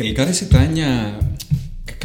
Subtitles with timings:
[0.00, 1.18] Τελικά ρε Τάνια,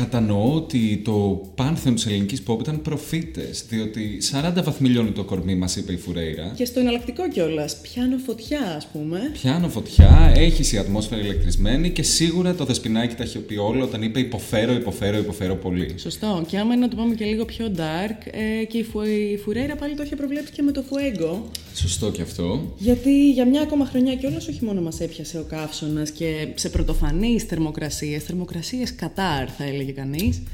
[0.05, 4.17] Κατανοώ ότι το πάνθεον της ελληνικής pop ήταν προφήτες, διότι
[4.57, 6.51] 40 βαθμοί λιώνει το κορμί, μας είπε η Φουρέιρα.
[6.55, 7.77] Και στο εναλλακτικό κιόλας.
[7.81, 9.19] Πιάνω φωτιά, ας πούμε.
[9.33, 14.01] Πιάνω φωτιά, έχει η ατμόσφαιρα ηλεκτρισμένη και σίγουρα το δεσπινάκι τα έχει πει όλο όταν
[14.01, 15.95] είπε υποφέρω, υποφέρω, υποφέρω πολύ.
[15.97, 16.43] Σωστό.
[16.47, 19.39] Και άμα είναι να το πάμε και λίγο πιο dark, ε, και η, Φου, η
[19.43, 21.49] Φουρέιρα πάλι το είχε προβλέψει και με το Φουέγκο.
[21.75, 22.73] Σωστό και αυτό.
[22.77, 27.43] Γιατί για μια ακόμα χρονιά κιόλας όχι μόνο μας έπιασε ο καύσωνας και σε πρωτοφανείς
[27.43, 30.45] θερμοκρασίες, θερμοκρασίες Κατάρ θα έλεγε κανεί.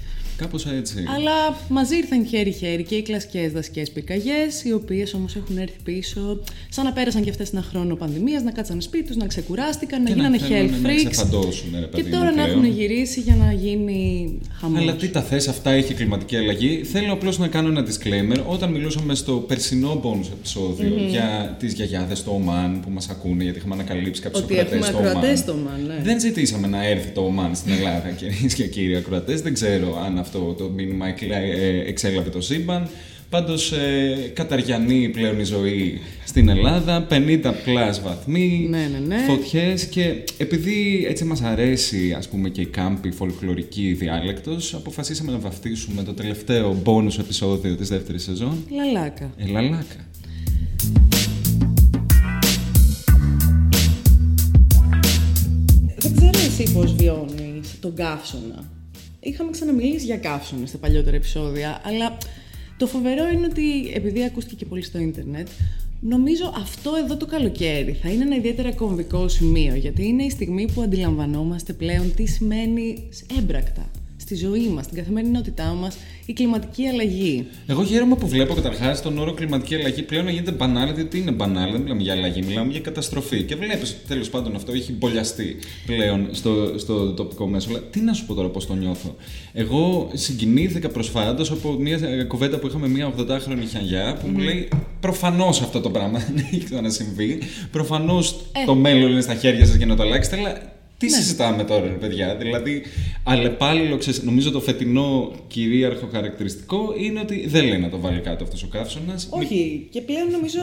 [0.41, 1.03] Κάπως έτσι.
[1.15, 6.39] Αλλά μαζί ήρθαν χέρι-χέρι και οι κλασικές δασικέ πυρκαγιές, οι οποίες όμως έχουν έρθει πίσω,
[6.69, 10.09] σαν να πέρασαν και αυτές ένα χρόνο πανδημίας, να κάτσαν σπίτι τους, να ξεκουράστηκαν, να
[10.09, 11.29] γίνανε health freaks.
[11.71, 14.81] Να και τώρα να έχουν γυρίσει για να γίνει χαμός.
[14.81, 16.83] Αλλά τι τα θες, αυτά έχει κλιματική αλλαγή.
[16.83, 18.43] Θέλω απλώς να κάνω ένα disclaimer.
[18.45, 21.09] Όταν μιλούσαμε στο περσινό bonus επεισόδιο mm-hmm.
[21.09, 24.43] για τις γιαγιάδες στο Ομάν που μας ακούνε, γιατί είχαμε ανακαλύψει κάποιους
[24.89, 25.85] ακροατές στο Ομάν.
[25.87, 25.99] Ναι.
[26.03, 29.41] Δεν ζητήσαμε να έρθει το Ομάν στην Ελλάδα, κυρίες και κύριοι ακροατές.
[29.41, 32.89] Δεν ξέρω αν αυτό αυτό το μήνυμα ε, εξέλαβε το σύμπαν.
[33.29, 39.23] Πάντως ε, καταριανή πλέον η ζωή στην Ελλάδα, 50 πλάς βαθμοί, ναι, ναι, ναι.
[39.27, 45.37] φωτιές και επειδή έτσι μας αρέσει ας πούμε και η κάμπη φολκλωρική διάλεκτος, αποφασίσαμε να
[45.37, 48.65] βαφτίσουμε το τελευταίο μπόνους επεισόδιο της δεύτερης σεζόν.
[48.69, 49.31] Λαλάκα.
[49.37, 50.07] Ε, λαλάκα.
[55.97, 58.80] Δεν ξέρω εσύ πώς βιώνεις τον καύσωνα
[59.23, 62.17] είχαμε ξαναμιλήσει για καύσωνα στα παλιότερα επεισόδια, αλλά
[62.77, 65.47] το φοβερό είναι ότι επειδή ακούστηκε και πολύ στο ίντερνετ,
[65.99, 70.71] νομίζω αυτό εδώ το καλοκαίρι θα είναι ένα ιδιαίτερα κομβικό σημείο, γιατί είναι η στιγμή
[70.73, 73.09] που αντιλαμβανόμαστε πλέον τι σημαίνει
[73.39, 73.89] έμπρακτα
[74.35, 77.47] στη ζωή μας, στην καθημερινότητά μας, η κλιματική αλλαγή.
[77.67, 81.31] Εγώ χαίρομαι που βλέπω καταρχάς τον όρο κλιματική αλλαγή πλέον να γίνεται μπανάλ, γιατί είναι
[81.31, 83.43] μπανάλ, δεν μιλάμε για αλλαγή, μιλάμε για καταστροφή.
[83.43, 87.69] Και βλέπεις ότι τέλος πάντων αυτό έχει μπολιαστεί πλέον στο, στο τοπικό μέσο.
[87.69, 89.15] Αλλά τι να σου πω τώρα πώς το νιώθω.
[89.53, 94.67] Εγώ συγκινήθηκα προσφάτως από μια κουβέντα που είχαμε μια 80χρονη χιαγιά που μου λέει
[94.99, 97.39] προφανώς αυτό το πράγμα δεν έχει ξανασυμβεί.
[97.71, 98.65] Προφανώς ε.
[98.65, 100.70] το μέλλον είναι στα χέρια σας για να το αλλάξετε, αλλά
[101.01, 101.17] τι ναι.
[101.17, 102.83] συζητάμε τώρα, παιδιά; Δηλαδή,
[103.23, 108.43] αλλεπάλληλο, ξέρεις, νομίζω το φετινό κυρίαρχο χαρακτηριστικό είναι ότι δεν λέει να το βάλει κάτω
[108.43, 109.27] αυτός ο καύσωνας.
[109.29, 109.87] Όχι.
[109.91, 110.59] Και πλέον νομίζω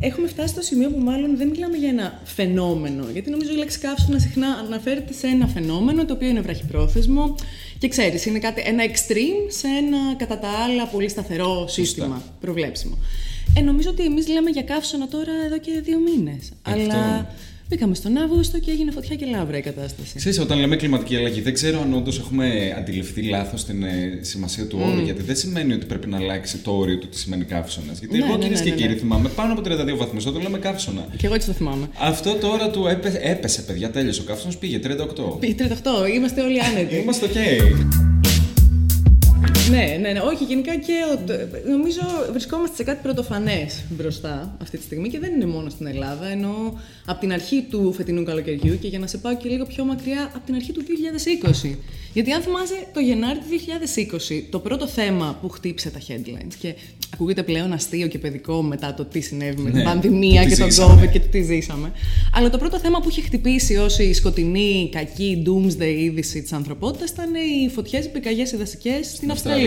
[0.00, 3.04] έχουμε φτάσει στο σημείο που μάλλον δεν μιλάμε για ένα φαινόμενο.
[3.12, 7.34] Γιατί νομίζω η λέξη καύσωνα συχνά αναφέρεται σε ένα φαινόμενο το οποίο είναι βραχυπρόθεσμο
[7.78, 12.98] και ξέρεις, είναι κάτι, ένα extreme σε ένα κατά τα άλλα πολύ σταθερό σύστημα προβλέψιμο.
[13.56, 16.52] Ε, νομίζω ότι εμείς λέμε για καύσωνα τώρα εδώ και δύο μήνες.
[16.62, 17.34] Αλλά
[17.72, 20.16] Μπήκαμε στον Αύγουστο και έγινε φωτιά και λάβρα η κατάσταση.
[20.16, 24.66] Ξέρεις, όταν λέμε κλιματική αλλαγή, δεν ξέρω αν όντως έχουμε αντιληφθεί λάθος την ε, σημασία
[24.66, 25.00] του όρου.
[25.00, 27.98] Γιατί δεν σημαίνει ότι πρέπει να αλλάξει το όριο του τι σημαίνει καύσωνας.
[27.98, 30.42] Γιατί ναι, εγώ ναι, κυρίες ναι, και ναι, κύριοι θυμάμαι πάνω από 32 βαθμούς, όταν
[30.42, 31.06] λέμε καύσωνα.
[31.16, 31.88] Και εγώ έτσι το θυμάμαι.
[31.98, 34.20] Αυτό τώρα του έπε, έπεσε, παιδιά, τέλειωσε.
[34.20, 35.38] Ο καύσωνας πήγε 38.
[35.40, 35.64] Πήγε 38,
[36.14, 36.96] είμαστε όλοι άνετοι.
[36.96, 38.11] είμαστε οκ.
[39.72, 40.20] Ναι, ναι, ναι.
[40.20, 40.92] Όχι, γενικά και
[41.70, 42.00] νομίζω
[42.30, 46.26] βρισκόμαστε σε κάτι πρωτοφανές μπροστά αυτή τη στιγμή και δεν είναι μόνο στην Ελλάδα.
[46.26, 49.84] Ενώ από την αρχή του φετινού καλοκαιριού και για να σε πάω και λίγο πιο
[49.84, 50.82] μακριά, από την αρχή του
[51.72, 51.76] 2020.
[52.12, 53.44] Γιατί αν θυμάσαι το Γενάρη του
[54.30, 56.74] 2020, το πρώτο θέμα που χτύπησε τα headlines και
[57.14, 60.68] ακούγεται πλέον αστείο και παιδικό μετά το τι συνέβη με την ναι, πανδημία και τον
[60.68, 61.92] COVID και το τι ζήσαμε.
[62.34, 67.10] Αλλά το πρώτο θέμα που είχε χτυπήσει ω η σκοτεινή, κακή doomsday είδηση της ανθρωπότητας
[67.10, 69.61] ήταν οι φωτιές, οι πυρκαγιές, οι δασικές στην Αυστραλία.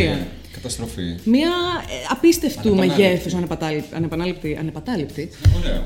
[0.56, 1.16] Καταστροφή.
[1.24, 1.50] Μία
[1.90, 3.34] ε, απίστευτου μεγέθους
[3.92, 4.58] ανεπανάληπτη.
[4.60, 5.30] Ανεπατάληπτη.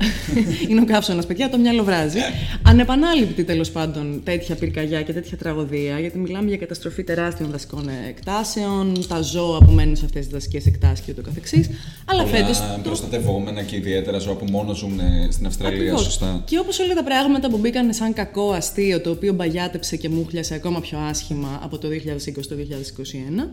[0.68, 2.18] Είναι ο καύσωνας, παιδιά, το μυαλό βράζει.
[2.62, 9.06] ανεπανάληπτη τέλος πάντων τέτοια πυρκαγιά και τέτοια τραγωδία, γιατί μιλάμε για καταστροφή τεράστιων δασικών εκτάσεων,
[9.08, 11.70] τα ζώα που μένουν σε αυτές τις δασικέ εκτάσει και ούτω καθεξής.
[12.04, 12.62] Αλλά φέτος.
[12.82, 15.00] Προστατευόμενα και ιδιαίτερα ζώα που μόνο ζουν
[15.30, 16.02] στην Αυστραλία, Ακριβώς.
[16.02, 16.42] σωστά.
[16.44, 20.54] Και όπως όλα τα πράγματα που μπήκαν σαν κακό αστείο, το οποίο μπαγιάτεψε και μούχλιασε
[20.54, 23.48] ακόμα πιο άσχημα από το 2020 το 2021.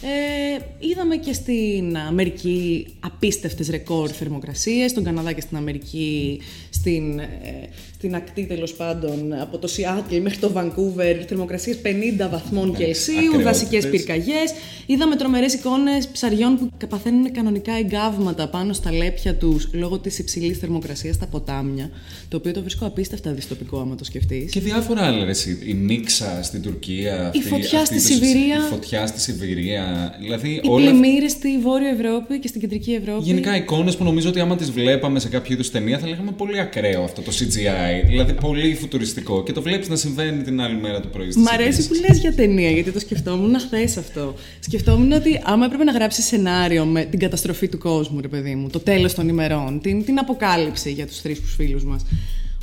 [0.00, 6.40] Ε, είδαμε και στην Αμερική απίστευτες ρεκόρ θερμοκρασίες, στον Καναδά και στην Αμερική,
[6.70, 7.68] στην, ε,
[8.02, 13.42] στην ακτή τέλος πάντων, από το Σιάτλ μέχρι το Βανκούβερ, θερμοκρασίες 50 βαθμών ναι, Κελσίου,
[13.42, 14.54] δασικές πυρκαγιές.
[14.86, 20.58] Είδαμε τρομερές εικόνες ψαριών που παθαίνουν κανονικά εγκάβματα πάνω στα λέπια τους λόγω της υψηλής
[20.58, 21.90] θερμοκρασίας στα ποτάμια,
[22.28, 24.52] το οποίο το βρίσκω απίστευτα δυστοπικό άμα το σκεφτείς.
[24.52, 25.26] Και διάφορα άλλα,
[25.66, 28.56] η Νίξα στην Τουρκία, η φωτιά στη Σιβηρία.
[28.56, 30.90] Η φωτιά στη Σιβηρία, δηλαδή οι όλα...
[30.90, 33.24] πλημμύρες στη Βόρεια Ευρώπη και στην Κεντρική Ευρώπη.
[33.24, 36.60] Γενικά εικόνες που νομίζω ότι άμα τις βλέπαμε σε κάποιο είδους ταινία θα λέγαμε πολύ
[36.60, 37.91] ακραίο αυτό το CGI.
[38.06, 39.42] Δηλαδή πολύ φουτουριστικό.
[39.42, 41.32] Και το βλέπεις να συμβαίνει την άλλη μέρα του πρωί.
[41.36, 44.34] Μ' αρέσει που λες για ταινία, γιατί το σκεφτόμουν χθες αυτό.
[44.60, 48.68] Σκεφτόμουν ότι άμα έπρεπε να γράψεις σενάριο με την καταστροφή του κόσμου, ρε παιδί μου,
[48.68, 52.06] το τέλος των ημερών, την, την αποκάλυψη για τους τρεις φίλους μας.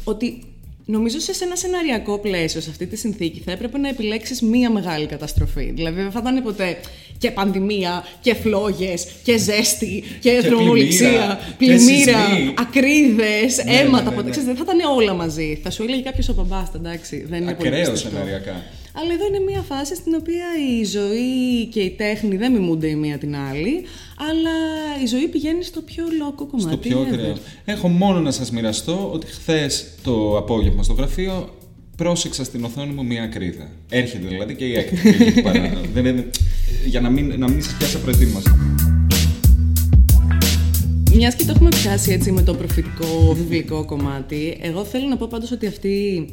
[0.03, 0.43] Ότι
[0.91, 5.05] Νομίζω σε ένα σεναριακό πλαίσιο, σε αυτή τη συνθήκη, θα έπρεπε να επιλέξεις μία μεγάλη
[5.05, 5.71] καταστροφή.
[5.75, 6.77] Δηλαδή, δεν θα ήταν ποτέ
[7.19, 12.19] και πανδημία και φλόγες και ζέστη και, και δρομοληψία, πλημμύρα,
[12.59, 14.09] ακρίδες, Ναι, αίματα.
[14.09, 14.29] ναι, ναι, ναι.
[14.29, 15.59] Ξέρεις, δεν θα ήταν όλα μαζί.
[15.63, 17.25] Θα σου έλεγε κάποιος ο μπαμπάς, εντάξει.
[17.29, 18.15] Δεν είναι πολύ Ακραίος πιστευτό.
[18.17, 18.63] σεναριακά.
[18.93, 20.45] Αλλά εδώ είναι μια φάση στην οποία
[20.79, 23.83] η ζωή και η τέχνη δεν μιμούνται η μία την άλλη,
[24.29, 24.55] αλλά
[25.03, 26.69] η ζωή πηγαίνει στο πιο λόκο κομμάτι.
[26.69, 27.13] Στο πιο ever.
[27.13, 27.35] ακραίο.
[27.65, 31.49] Έχω μόνο να σας μοιραστώ ότι χθες το απόγευμα στο γραφείο
[31.99, 33.67] πρόσεξα στην οθόνη μου μία ακρίδα.
[33.89, 35.09] Έρχεται δηλαδή και η έκτη.
[35.09, 35.71] εκεί παρά.
[35.93, 36.29] Δεν είναι...
[36.85, 38.51] Για να μην, να μην σας πιάσει απροετοίμαστο.
[41.13, 45.27] Μιας και το έχουμε πιάσει έτσι με το προφητικό βιβλικό κομμάτι, εγώ θέλω να πω
[45.29, 46.29] πάντως ότι αυτή.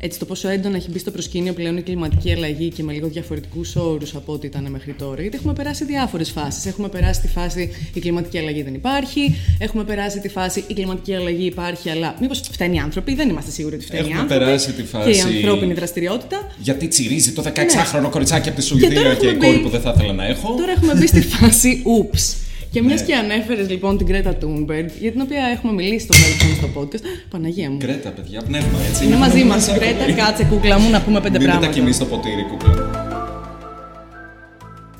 [0.00, 3.08] Έτσι, το πόσο έντονα έχει μπει στο προσκήνιο πλέον η κλιματική αλλαγή και με λίγο
[3.08, 5.20] διαφορετικούς όρους από ό,τι ήταν μέχρι τώρα.
[5.20, 6.66] Γιατί έχουμε περάσει διάφορες φάσεις.
[6.66, 9.34] Έχουμε περάσει τη φάση η κλιματική αλλαγή δεν υπάρχει.
[9.58, 13.50] Έχουμε περάσει τη φάση η κλιματική αλλαγή υπάρχει, αλλά μήπως φταίνει οι άνθρωποι; Δεν είμαστε
[13.50, 14.44] σίγουροι ότι φταίνει οι Έχουμε άνθρωποι.
[14.44, 14.84] περάσει τη Και η
[15.14, 16.50] φάση- ανθρώπινη δραστηριότητα.
[16.58, 18.94] Γιατί τσιρίζει το 16χρονο κοριτσάκι από τη Σουηδία Ναι.
[18.94, 20.54] τώρα και, έχουμε η κόρη μπει- που δεν θα ήθελα να έχω.
[20.58, 22.34] Τώρα έχουμε μπει στη φάση oops.
[22.70, 23.06] Και μιας Ναι.
[23.06, 27.04] και ανέφερες λοιπόν την Κρέτα Τούνμπεργκ, για την οποία έχουμε μιλήσει στο παρελθόν στο podcast.
[27.30, 27.76] Παναγία μου.
[27.76, 29.04] Γκρέτα, παιδιά, πνεύμα έτσι.
[29.04, 29.68] Είναι μαζί μας.
[29.68, 30.14] Μας Κρέτα, ακούει.
[30.14, 31.80] κάτσε κούκλα μου να πούμε πέντε Δίνετε τα πράγματα.
[31.80, 32.74] κοιμή στο ποτήρι, κούκλα.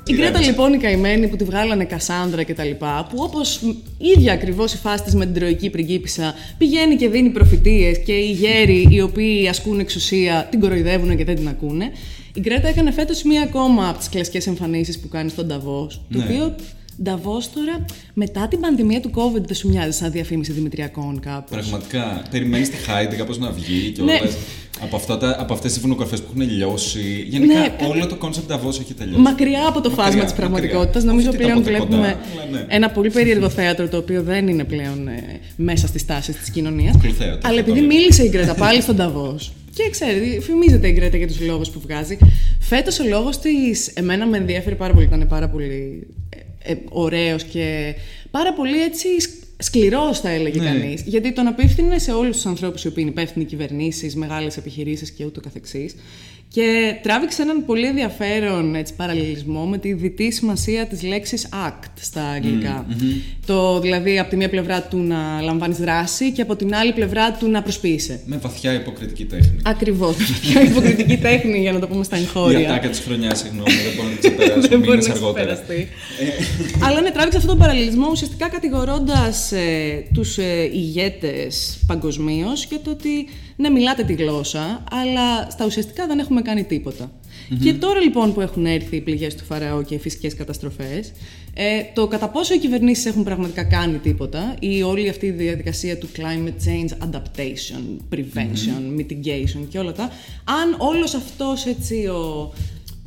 [0.09, 0.49] Η Κρέτα Ηρέμησε.
[0.49, 3.61] λοιπόν η καημένη που τη βγάλανε Κασάνδρα και τα λοιπά, που όπως
[4.15, 8.31] ίδια ακριβώς η φάση της με την τροϊκή πριγκίπισσα πηγαίνει και δίνει προφητείες και οι
[8.31, 11.91] γέροι οι οποίοι ασκούν εξουσία την κοροϊδεύουν και δεν την ακούνε.
[12.33, 15.87] Η Γκρέτα έκανε φέτος μία ακόμα από τις κλασικές εμφανίσεις που κάνει στον Νταβό.
[16.11, 16.23] Το Ναι.
[16.23, 16.55] οποίο
[17.03, 21.49] Νταβό τώρα, μετά την πανδημία του COVID, δεν σου μοιάζει σαν διαφήμιση Δημητριακών κάπου.
[21.49, 22.21] Πραγματικά.
[22.31, 24.11] Περιμένεις τη Χάιντι κάπως να βγει και Ναι.
[24.21, 24.29] όλα.
[24.81, 27.25] Από, αυτά τα, από αυτές τις βουνοκορφές που έχουν λιώσει.
[27.29, 29.21] Γενικά Ναι, κα- όλο το concept Davos έχει τελειώσει.
[29.21, 30.35] Μακριά από το Μακριά, φάσμα της μακριά.
[30.35, 30.95] πραγματικότητας.
[30.95, 32.65] Όχι Νομίζω ότι πλέον ήταν ποτέ βλέπουμε κοντά, αλλά ναι.
[32.75, 35.23] ένα πολύ περίεργο θέατρο το οποίο δεν είναι πλέον ε,
[35.55, 36.95] μέσα στις τάσεις της κοινωνίας.
[37.01, 37.93] Κουκλοθέατρο, Αλλά θα το επειδή έλεγα.
[37.99, 39.35] μίλησε η Γκρέτα πάλι στο Νταβός.
[39.73, 42.17] Και ξέρει, φημίζεται η Γκρέτα για τους λόγους που βγάζει.
[42.59, 46.07] Φέτος ο λόγος της, εμένα με ενδιαφέρει πάρα πολύ, ήταν πάρα πολύ
[46.67, 47.95] ε, ε, ωραίος και
[48.31, 49.07] πάρα πολύ έτσι
[49.57, 50.65] σκληρός, θα έλεγε Ναι.
[50.65, 51.01] κανείς.
[51.05, 55.25] Γιατί τον απίφθινε σε όλους τους ανθρώπους οι οποίοι είναι υπεύθυνοι κυβερνήσεις, μεγάλες επιχειρήσεις και
[55.25, 55.95] ούτω καθεξής.
[56.49, 62.23] Και τράβηξε έναν πολύ ενδιαφέρον έτσι, παραλληλισμό με τη διτή σημασία της λέξης act στα
[62.23, 62.85] αγγλικά.
[63.45, 67.31] Το δηλαδή από τη μία πλευρά του να λαμβάνεις δράση και από την άλλη πλευρά
[67.31, 68.19] του να προσποιείσαι.
[68.25, 69.57] Με βαθιά υποκριτική τέχνη.
[69.63, 70.15] Ακριβώς.
[70.41, 72.69] Ποια υποκριτική τέχνη για να το πούμε στα Η εγχώρια.
[72.69, 74.67] ατάκα της χρονιάς, συγγνώμη, δεν μπορώ να την ξεπεράσω.
[74.69, 75.53] Δεν μπορείς Μήνες να αργότερα.
[75.53, 75.87] ξεπεραστεί.
[76.83, 82.89] Αλλά ναι, τράβηξε αυτόν τον παραλληλισμό ουσιαστικά κατηγορώντας ε, τους ε, ηγέτες παγκοσμίως για το
[82.89, 83.27] ότι
[83.59, 87.11] ναι, μιλάτε τη γλώσσα, αλλά στα ουσιαστικά δεν έχουμε κάνει τίποτα.
[87.63, 91.11] Και τώρα λοιπόν που έχουν έρθει οι πληγές του Φαραώ και οι φυσικές καταστροφές,
[91.53, 95.97] ε, το κατά πόσο οι κυβερνήσεις έχουν πραγματικά κάνει τίποτα ή όλη αυτή η διαδικασία
[95.97, 100.03] του climate change adaptation, prevention, mitigation και όλα τα,
[100.43, 102.53] αν όλος αυτός έτσι ο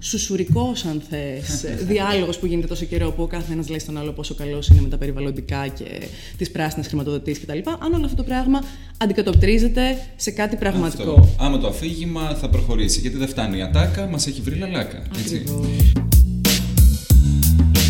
[0.00, 4.12] σουσουρικός αν θες διάλογος που γίνεται τόσο καιρό που ο κάθε ένας λέει στον άλλο
[4.12, 5.84] πόσο καλός είναι με τα περιβαλλοντικά και
[6.36, 7.58] τις πράσινες χρηματοδοτήσεις κτλ.
[7.78, 8.62] Αν όλο αυτό το πράγμα
[8.98, 11.10] αντικατοπτρίζεται σε κάτι πραγματικό.
[11.10, 11.28] Αυτό.
[11.38, 13.00] Άμα το αφήγημα θα προχωρήσει.
[13.00, 15.02] Γιατί δεν φτάνει η ατάκα, μας έχει βρει λαλάκα.
[15.18, 15.36] Έτσι.
[15.36, 15.92] Ακριβώς.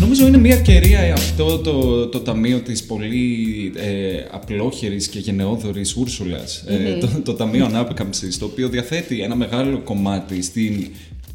[0.01, 3.35] Νομίζω είναι μια ευκαιρία αυτό το, το ταμείο της πολύ
[3.75, 9.79] ε, απλόχερης και γενναιόδορης Ούρσουλας, ε, το, το Ταμείο Ανάπεκαμψης, το οποίο διαθέτει ένα μεγάλο
[9.79, 10.87] κομμάτι στην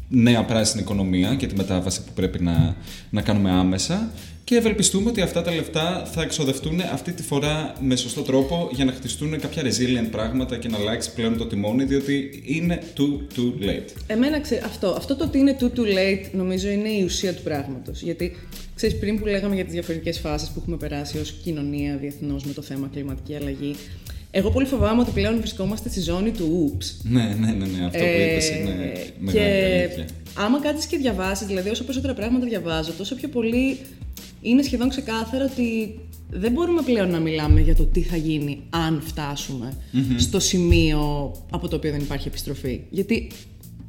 [0.07, 2.75] νέα πράσινη οικονομία και τη μετάβαση που πρέπει να,
[3.09, 4.11] να κάνουμε άμεσα
[4.47, 8.85] και ευελπιστούμε ότι αυτά τα λεφτά θα εξοδευτούν αυτή τη φορά με σωστό τρόπο για
[8.85, 13.63] να χτιστούν κάποια resilient πράγματα και να αλλάξει πλέον το τιμόνι, διότι είναι too, too
[13.63, 13.89] late.
[14.07, 17.41] Εμένα ξέ, αυτό, αυτό το ότι είναι too too late νομίζω είναι η ουσία του
[17.41, 18.01] πράγματος.
[18.01, 18.35] Γιατί
[18.75, 22.53] ξέρεις πριν που λέγαμε για τις διαφορετικές φάσεις που έχουμε περάσει ως κοινωνία διεθνώς με
[22.53, 23.75] το θέμα κλιματική αλλαγή,
[24.31, 26.85] εγώ πολύ φοβάμαι ότι πλέον βρισκόμαστε στη ζώνη του oops.
[27.03, 27.85] Ναι, ναι, ναι, ναι.
[27.85, 30.05] αυτό που είπες είναι μεγάλη και αλήθεια.
[30.33, 33.77] άμα κάτσεις και διαβάσεις, δηλαδή όσο περισσότερα πράγματα διαβάζω, τόσο πιο πολύ
[34.41, 39.01] είναι σχεδόν ξεκάθαρο ότι δεν μπορούμε πλέον να μιλάμε για το τι θα γίνει αν
[39.05, 39.73] φτασουμε
[40.17, 42.81] στο σημείο από το οποίο δεν υπάρχει επιστροφή.
[42.89, 43.27] Γιατί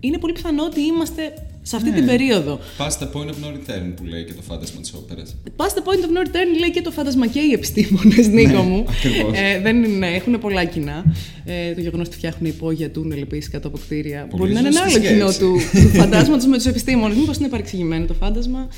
[0.00, 1.22] είναι πολύ πιθανό ότι είμαστε
[1.62, 1.96] σε αυτή Ναι.
[1.96, 2.60] την περίοδο.
[2.78, 5.36] Past the point of no return που λέει και το φάντασμα της όπερας.
[5.56, 8.84] Past the point of no return λέει και το φάντασμα και οι επιστήμονες, Νίκο μου.
[8.88, 9.32] ακριβώς.
[9.38, 11.04] Ε, δεν είναι, έχουν πολλά κοινά.
[11.44, 14.26] Ε, το γεγονός ότι φτιάχνουν υπόγεια τούνελ επίσης κάτω από κτίρια.
[14.30, 15.38] Πολύ Μπορεί να είναι ένα άλλο ζωστή κοινό σκέψη.
[15.38, 17.16] του, τους φαντάσματο με τους επιστήμονες.
[17.16, 18.68] Μήπως είναι παρεξηγημένο το φάντασμα.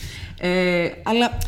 [0.40, 0.48] Ε,
[1.02, 1.38] αλλά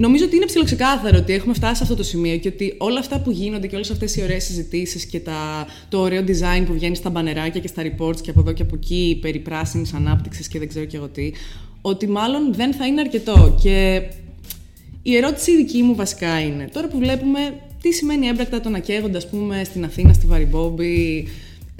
[0.00, 3.20] νομίζω ότι είναι ψηλοξεκάθαρο ότι έχουμε φτάσει σε αυτό το σημείο και ότι όλα αυτά
[3.20, 6.94] που γίνονται και όλες αυτές οι ωραίες συζητήσεις και τα, το ωραίο design που βγαίνει
[6.94, 10.58] στα μπανεράκια και στα reports και από εδώ και από εκεί περί πράσινης ανάπτυξης και
[10.58, 11.32] δεν ξέρω και εγώ τι,
[11.80, 13.58] ότι μάλλον δεν θα είναι αρκετό.
[13.62, 14.02] Και
[15.02, 19.16] η ερώτηση δική μου βασικά είναι, τώρα που βλέπουμε τι σημαίνει έμπρακτα το να καίγονται,
[19.16, 21.28] ας πούμε, στην Αθήνα, στη Βαριμπόμπη,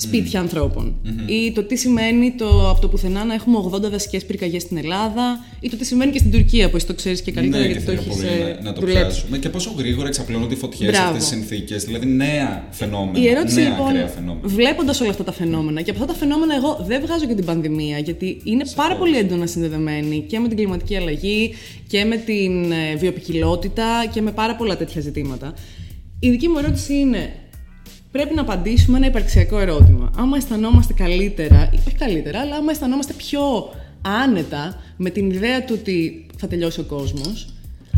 [0.00, 0.94] σπίτια ανθρώπων.
[1.26, 5.44] Ή το τι σημαίνει το, από το πουθενά να έχουμε 80 δασικέ πυρκαγιές στην Ελλάδα,
[5.60, 7.84] ή το τι σημαίνει και στην Τουρκία, που εσύ το ξέρεις και καλύτερα ναι, γιατί
[7.84, 9.02] το και έχεις πολύ να, να το δουλέψει.
[9.06, 9.38] πιάσουμε.
[9.38, 11.16] Και πόσο γρήγορα εξαπλώνονται οι φωτιές σε Μπράβο.
[11.16, 11.84] αυτές τις συνθήκες.
[11.84, 13.18] Δηλαδή νέα φαινόμενα.
[13.18, 14.48] Η ερώτηση νέα λοιπόν, ακραία φαινόμενα.
[14.48, 17.44] βλέποντας όλα αυτά τα φαινόμενα, και από αυτά τα φαινόμενα εγώ δεν βγάζω και την
[17.44, 21.54] πανδημία, γιατί είναι πάρα πολύ έντονα συνδεδεμένη και με την κλιματική αλλαγή
[21.88, 25.54] και με την ε, βιοπικιλότητα και με πάρα πολλά τέτοια ζητήματα.
[26.22, 27.32] Η δική μου ερώτηση είναι,
[28.10, 30.10] πρέπει να απαντήσουμε ένα υπαρξιακό ερώτημα.
[30.16, 33.40] Άμα αισθανόμαστε καλύτερα, ή όχι καλύτερα, αλλά άμα αισθανόμαστε πιο
[34.24, 37.48] άνετα με την ιδέα του ότι θα τελειώσει ο κόσμος,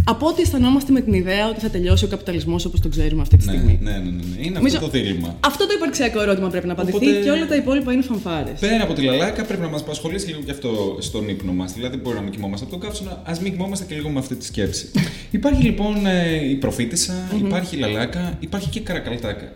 [0.05, 3.37] από ότι αισθανόμαστε με την ιδέα ότι θα τελειώσει ο καπιταλισμός όπως τον ξέρουμε αυτή
[3.37, 3.79] τη Ναι, στιγμή.
[3.83, 4.41] ναι, ναι, ναι, ναι.
[4.45, 5.37] Είναι Νομίζω- αυτό το δίλημα.
[5.41, 8.59] Αυτό το υπαρξιακό ερώτημα πρέπει να απαντηθεί Οπότε- και όλα τα υπόλοιπα είναι φανφάρες.
[8.61, 11.73] Πέρα από τη λαλάκα, πρέπει να μας απασχολήσει λίγο και αυτό στον ύπνο μας.
[11.73, 14.35] Δηλαδή, μπορεί να μην κοιμόμαστε από τον καύσωνα, ας μην κοιμόμαστε και λίγο με αυτή
[14.37, 14.91] τη σκέψη.
[15.31, 19.51] υπάρχει λοιπόν ε, η προφήτησα, υπάρχει η λαλάκα, υπάρχει και η καρακαλτάκα.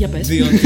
[0.00, 0.26] Για πες.
[0.28, 0.56] Διότι,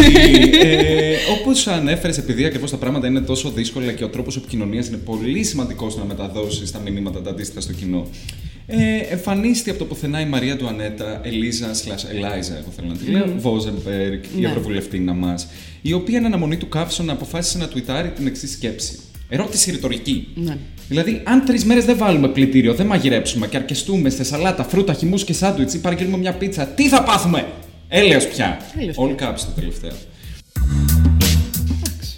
[0.63, 4.97] ε, όπως ανέφερες, επειδή ακριβώς τα πράγματα είναι τόσο δύσκολα και ο τρόπος επικοινωνίας είναι
[4.97, 8.07] πολύ σημαντικός να μεταδώσεις τα μηνύματα τα αντίστοιχα στο κοινό.
[8.67, 8.77] Ε,
[9.11, 13.11] εμφανίστηκε από το πουθενά η Μαρία του Ανέτα, Ελίζα, slash Ελάιζα, εγώ θέλω να τη
[13.11, 14.47] λέω, Βόζενμπεργκ, η Ναι.
[14.47, 15.47] Ευρωβουλευτήνα μας,
[15.83, 18.99] η οποία εν αναμονή του καύσωνα αποφάσισε να τουιτάρει την εξής σκέψη.
[19.29, 20.29] Ερώτηση ρητορική.
[20.35, 20.57] Ναι.
[20.89, 25.25] Δηλαδή, αν τρεις μέρες δεν βάλουμε πλυντήριο, δεν μαγειρέψουμε και αρκεστούμε σε σαλάτα, φρούτα, χυμούς
[25.25, 27.47] και σάντουιτς ή παραγγείλουμε μια πίτσα, τι θα πάθουμε!
[27.97, 28.61] Έλεος πια.
[28.79, 29.93] Έλεος All caps το τελευταίο.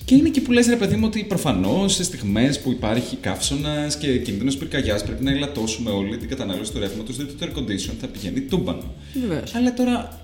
[0.05, 3.97] Και είναι εκεί που λες ρε παιδί μου ότι προφανώς σε στιγμές που υπάρχει καύσωνας
[3.97, 7.93] και κίνδυνο πυρκαγιάς πρέπει να ελαττώσουμε όλη την κατανάλωση του ρεύματος διότι το air condition
[8.01, 8.95] θα πηγαίνει τούμπανο.
[9.21, 9.55] Βεβαίως.
[9.55, 10.21] Αλλά τώρα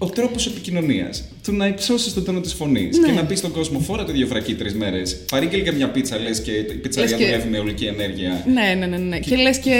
[0.00, 3.06] ο τρόπος επικοινωνίας, του να υψώσεις τον τόνο της φωνής Ναι.
[3.06, 6.40] και να πεις στον κόσμο φόρα το διαφρακή τρεις μέρες, παρήγγελ για μια πίτσα λες
[6.40, 8.44] και η πιτσαρία Λες και- δουλεύει με ολική ενέργεια.
[8.52, 9.18] Ναι, ναι, ναι, ναι.
[9.18, 9.74] Και λες και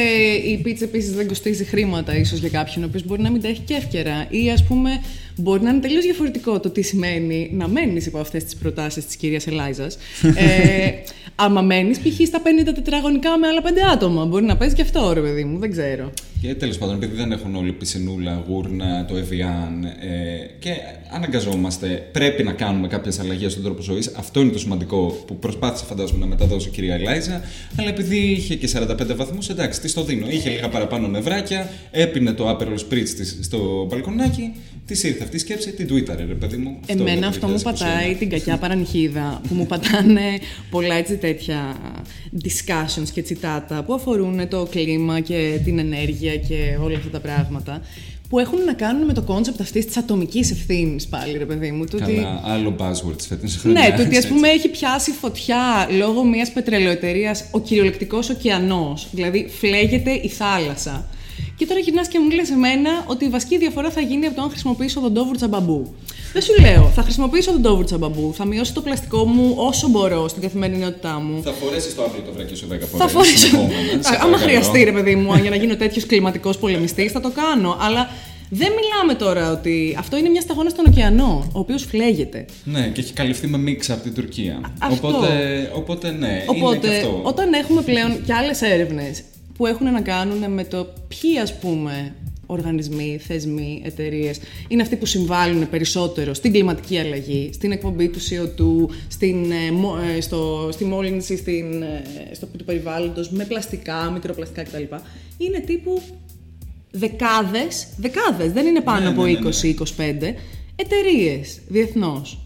[0.47, 3.49] η πίτσα επίσης δεν κοστίζει χρήματα, ίσως για κάποιον ο οποίος μπορεί να μην τα
[3.49, 4.27] έχει και εύκαιρα.
[4.31, 4.91] Ή ας πούμε,
[5.41, 9.17] μπορεί να είναι τελείως διαφορετικό το τι σημαίνει να μένεις υπό αυτές τις προτάσεις της
[9.17, 9.99] κυρίας Ελάιζας.
[10.23, 10.91] ε,
[11.35, 12.27] άμα μένεις π.χ.
[12.27, 14.25] στα 50 τετραγωνικά με άλλα πέντε άτομα.
[14.25, 16.11] Μπορεί να παίζει και αυτό, ρε παιδί μου, δεν ξέρω.
[16.41, 20.71] Και τέλος πάντων, επειδή δεν έχουν όλοι πισινούλα, γούρνα, το Evian ε, και
[21.11, 24.13] αναγκαζόμαστε, πρέπει να κάνουμε κάποιες αλλαγές στον τρόπο ζωής.
[24.17, 27.41] Αυτό είναι το σημαντικό που προσπάθησε, φαντάζομαι, να μεταδώσει η κυρία Ελάιζα.
[27.77, 30.29] Αλλά επειδή είχε και 45 βαθμούς, εντάξει, της το δίνω.
[30.29, 34.53] Είχε λίγα παραπάνω νευράκια, έπινε το Aperol Spritz της στο μπαλκονάκι,
[34.87, 36.77] της ήρθε αυτή η σκέψη, την τουίταρε, ρε παιδί μου.
[36.81, 37.63] Αυτό είναι Εμένα το αυτό μου 2021.
[37.63, 40.39] πατάει την κακιά παρανυχίδα που μου πατάνε
[40.71, 41.77] πολλά έτσι τέτοια
[42.43, 47.81] discussions και τσιτάτα που αφορούν το κλίμα και την ενέργεια και όλα αυτά τα πράγματα
[48.29, 51.85] που έχουν να κάνουν με το concept αυτής της ατομικής ευθύνης πάλι ρε παιδί μου.
[51.85, 52.15] Το ότι...
[52.15, 53.89] Καλά, άλλο buzzword τη φετινή χρονιά.
[53.89, 59.49] Ναι, το ότι ας πούμε έχει πιάσει φωτιά λόγω μιας πετρελαιοεταιρείας ο κυριολεκτικός ωκεανός, δηλαδή
[59.59, 61.09] φλέγεται η θάλασσα.
[61.59, 64.43] Και τώρα γυρνάς και μου λες εμένα ότι η βασική διαφορά θα γίνει από το
[64.43, 65.95] αν χρησιμοποιήσω οδοντόβουρτσα μπαμπού.
[66.33, 70.43] Δεν σου λέω, θα χρησιμοποιήσω οδοντόβουρτσα μπαμπού, θα μειώσω το πλαστικό μου όσο μπορώ στην
[70.43, 71.43] καθημερινότητά μου.
[71.43, 72.89] Θα φορέσεις το αύριο το βρακί σου 10 φορές.
[72.97, 73.69] Θα φορέσω.
[74.23, 77.77] Άμα χρειαστεί, ρε παιδί μου, για να γίνω τέτοιος κλιματικός πολεμιστής, θα το κάνω.
[77.81, 78.09] Αλλά
[78.51, 82.45] δεν μιλάμε τώρα ότι αυτό είναι μια σταγόνα στον ωκεανό, ο οποίος φλέγεται.
[82.65, 84.61] Ναι, και έχει καλυφθεί με μίξα από την Τουρκία.
[84.79, 85.09] αυτό.
[85.09, 87.21] Οπότε, οπότε ναι, είναι και Οπότε, αυτό.
[87.23, 89.23] όταν έχουμε πλέον και άλλες έρευνες
[89.59, 92.15] που έχουν να κάνουν με το ποιοι, ας πούμε,
[92.47, 94.39] οργανισμοί, θεσμοί, εταιρείες
[94.69, 99.97] είναι αυτοί που συμβάλλουν περισσότερο στην κλιματική αλλαγή, στην εκπομπή του CO2, στην, ε, μο-
[100.17, 102.03] ε, στο, στη μόλυνση στην, ε,
[102.35, 104.83] στο, του περιβάλλοντος με πλαστικά, μικροπλαστικά κτλ.
[105.39, 106.03] Είναι τύπου
[106.91, 109.75] δεκάδες, δεκάδες, δεν είναι πάνω Ναι, από ναι, ναι, ναι.
[110.31, 110.35] 20-25
[110.77, 112.39] εταιρείες διεθνώς.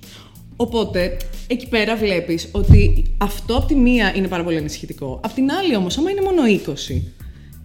[0.63, 1.17] Οπότε,
[1.47, 5.21] εκεί πέρα βλέπεις ότι αυτό από τη μία είναι πάρα πολύ ανησυχητικό.
[5.23, 7.03] Απ' την άλλη όμως, άμα είναι μόνο 20,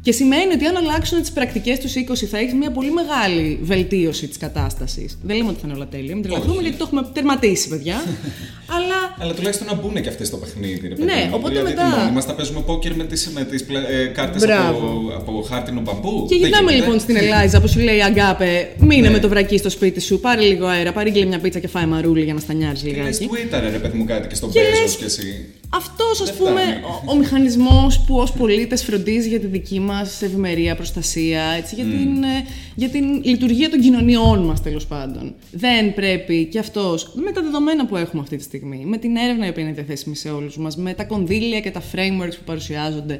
[0.07, 4.27] και σημαίνει ότι αν αλλάξουν τις πρακτικές τους 20 θα έχει μια πολύ μεγάλη βελτίωση
[4.27, 5.17] της κατάστασης.
[5.23, 6.61] Δεν λέμε ότι θα είναι όλα τέλεια, μην τρελαθούμε Όχι.
[6.61, 7.95] γιατί το έχουμε τερματίσει, παιδιά.
[8.75, 10.87] Αλλά Αλλά τουλάχιστον να μπουν και αυτές στο παιχνίδι.
[10.87, 11.31] Ρε, παιδί Ναι, μου.
[11.33, 14.05] οπότε δηλαδή, μετά- τι μόνοι μας θα παίζουμε πόκερ με τις με τις πλε- ε,
[14.05, 14.87] κάρτες Μπράβο.
[14.87, 16.25] από, από χάρτινο μπαμπού.
[16.29, 16.85] Και Δεν γυρνάμε γίνεται.
[16.85, 19.13] λοιπόν στην Ελάιζα που σου λέει Αγκάπε, μείνε Ναι.
[19.13, 22.23] με το βρακί στο σπίτι σου, πάρε λίγο αέρα, παρήγγειλε μια πίτσα και φάει μαρούλι
[22.23, 23.27] για να στανιάρεις Και λες λιγάκι.
[23.31, 25.45] Twitter, ρε παιδί μου, κάτι και στον Και Πέζος λες- κι εσύ.
[25.69, 26.83] Αυτός, ας Δεν πούμε, φτάνει.
[26.83, 31.83] ο, ο μηχανισμός που ως πολίτες φροντίζει για τη δική μας ευημερία, προστασία, έτσι, για,
[31.83, 32.45] την, ε,
[32.75, 35.35] για την λειτουργία των κοινωνιών μας, τέλος πάντων.
[35.51, 39.45] Δεν πρέπει και αυτός, με τα δεδομένα που έχουμε αυτή τη στιγμή, με την έρευνα
[39.45, 43.19] η οποία είναι διαθέσιμη σε όλους μας, με τα κονδύλια και τα frameworks που παρουσιάζονται,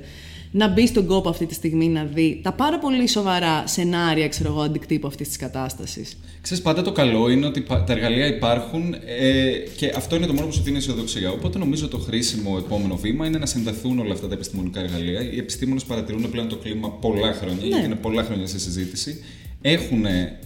[0.52, 4.50] να μπει στον κόπο αυτή τη στιγμή να δει τα πάρα πολύ σοβαρά σενάρια, ξέρω
[4.50, 6.18] εγώ, αντικτύπου αυτής της κατάστασης.
[6.42, 10.34] Ξέρεις, πάντα το καλό είναι ότι πα- τα εργαλεία υπάρχουν ε, και αυτό είναι το
[10.34, 11.32] μόνο που σου δίνει αισιοδοξία.
[11.32, 15.32] Οπότε νομίζω το χρήσιμο επόμενο βήμα είναι να συνδεθούν όλα αυτά τα επιστημονικά εργαλεία.
[15.32, 19.24] Οι επιστήμονες παρατηρούν πλέον το κλίμα πολλά χρόνια, γιατί είναι πολλά χρόνια σε συζήτηση.
[19.62, 20.40] Έχουν ε,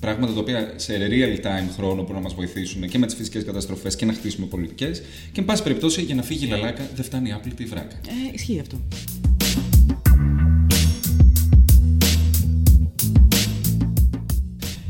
[0.00, 3.44] πράγματα τα οποία σε real time χρόνο μπορούν να μας βοηθήσουν και με τις φυσικές
[3.44, 5.02] καταστροφές και να χτίσουμε πολιτικές.
[5.32, 7.96] Και, εν πάση περιπτώσει, για να φύγει η λαλάκα δεν φτάνει άπλητη η βράκα.
[8.06, 8.80] Ε, ισχύει αυτό.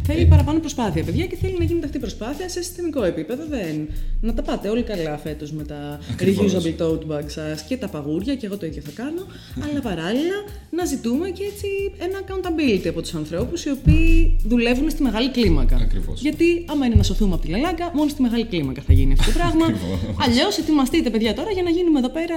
[0.06, 3.42] Θέλει παραπάνω προσπάθεια, παιδιά, και θέλει να γίνεται αυτή η προσπάθεια σε συστημικό επίπεδο.
[3.48, 3.88] Δεν...
[4.20, 6.54] Να τα πάτε όλοι καλά φέτος με τα Ακριβώς.
[6.54, 9.22] reusable tote bags σας και τα παγούρια, και εγώ το ίδιο θα κάνω.
[9.70, 10.38] αλλά παράλληλα
[10.70, 11.66] να ζητούμε και έτσι
[11.98, 15.76] ένα accountability από τους ανθρώπους οι οποίοι δουλεύουν στη μεγάλη κλίμακα.
[15.76, 16.20] Ακριβώς.
[16.20, 19.32] Γιατί άμα είναι να σωθούμε από τη λαλάκα, μόνο στη μεγάλη κλίμακα θα γίνει αυτό
[19.32, 19.64] το πράγμα.
[19.66, 19.98] Ακριβώς.
[20.24, 22.36] Αλλιώς ετοιμαστείτε, παιδιά, τώρα για να γίνουμε εδώ πέρα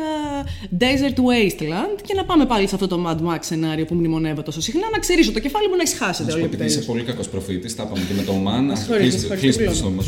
[0.80, 4.62] desert wasteland και να πάμε πάλι σε αυτό το Mad Max σενάριο που μνημονεύω τόσο
[4.62, 4.90] συχνά.
[4.92, 6.86] Να ξερίσω το κεφάλι μου να ησυχάσετε Να σου όλοι πω, επειδή είσαι επιτέλους.
[6.86, 8.78] πολύ κακός προφήτη, τα είπαμε και με το Oman.
[8.78, 10.04] συγχωρείτε, Κλείστε συγχωρείτε,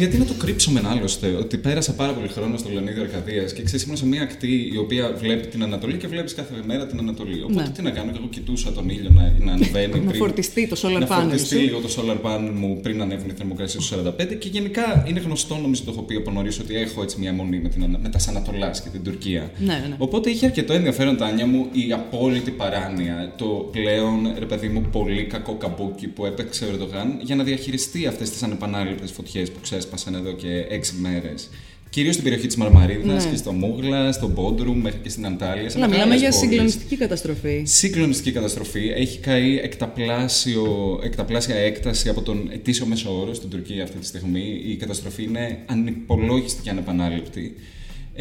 [0.00, 3.84] Γιατί να το κρύψουμε άλλωστε, ότι πέρασα πάρα πολύ χρόνο στο Λεωνίδιο Αρκαδίας και ξέρεις,
[3.84, 7.42] ήμουν σε μια ακτή η οποία βλέπει την Ανατολή και βλέπεις κάθε μέρα την Ανατολή.
[7.42, 7.68] Οπότε Ναι.
[7.68, 9.92] τι να κάνω, και εγώ κοιτούσα τον ήλιο να, να ανεβαίνει.
[9.92, 11.60] Να πριν- φορτιστεί το solar να panel φορτιστεί σου.
[11.60, 15.54] λίγο το solar panel μου πριν ανέβουν οι θερμοκρασίες στου 45 και γενικά είναι γνωστό,
[15.56, 18.08] νομίζω το έχω πει από νωρίς, ότι έχω έτσι μια μονή με, την, Ανα- με
[18.08, 19.50] τα Ανατολά και την Τουρκία.
[19.58, 19.94] Ναι, ναι.
[19.98, 23.32] Οπότε είχε αρκετό ενδιαφέρον, Τάνια μου, η απόλυτη παράνοια.
[23.38, 28.06] Το πλέον, ρε παιδί μου, πολύ κακό καμπούκι που έπαιξε ο Ερντογάν για να διαχειριστεί
[28.06, 31.48] αυτές τις ανεπανάληπτες φωτιές που ξέσπασαν εδώ και έξι μέρες.
[31.90, 33.30] Κυρίως στην περιοχή της Μαρμαρίδας Ναι.
[33.30, 35.70] και στο Μούγλα, στο Μπόντρουμ μέχρι και στην Αντάλια.
[35.70, 36.48] σε Να μιλάμε μεγάλες για πόλεις.
[36.48, 37.62] συγκλονιστική καταστροφή.
[37.66, 38.92] Συγκλονιστική καταστροφή.
[38.96, 44.60] Έχει καεί εκταπλάσιο, εκταπλάσια έκταση από τον ετήσιο μέσο όρο στην Τουρκία αυτή τη στιγμή.
[44.66, 47.54] Η καταστροφή είναι ανυπολόγιστη και ανεπανάληπτη.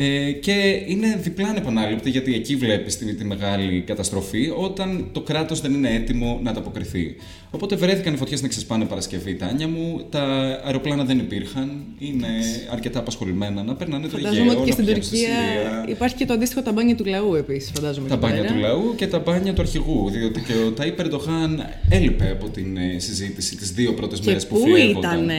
[0.02, 5.62] Ε, και είναι διπλά ανεπανάληπτη γιατί εκεί βλέπεις τη, τη μεγάλη καταστροφή όταν το κράτος
[5.62, 7.16] δεν είναι έτοιμο να ανταποκριθεί.
[7.52, 10.06] Οπότε βρέθηκαν οι φωτιές να ξεσπάνε Παρασκευή, Τάνια μου.
[10.10, 10.22] Τα
[10.64, 11.84] αεροπλάνα δεν υπήρχαν.
[12.00, 12.28] Είναι
[12.72, 15.86] αρκετά απασχολημένα να περνάνε το Αιγαίο, Φαντάζομαι ότι και να στην πηγαίνουν στη Τουρκία Συρία.
[15.88, 18.08] υπάρχει και το αντίστοιχο ταμπάνι του λαού επίσης, φαντάζομαι.
[18.08, 18.54] Τα εκεί μπάνια πέρα.
[18.54, 20.10] του λαού και τα μπάνια του αρχηγού.
[20.10, 24.48] Διότι και ο Ταΐπ Ερντογάν έλειπε από την ε, συζήτηση τις δύο πρώτες Και μέρες
[24.48, 25.30] που πού φλέγονταν.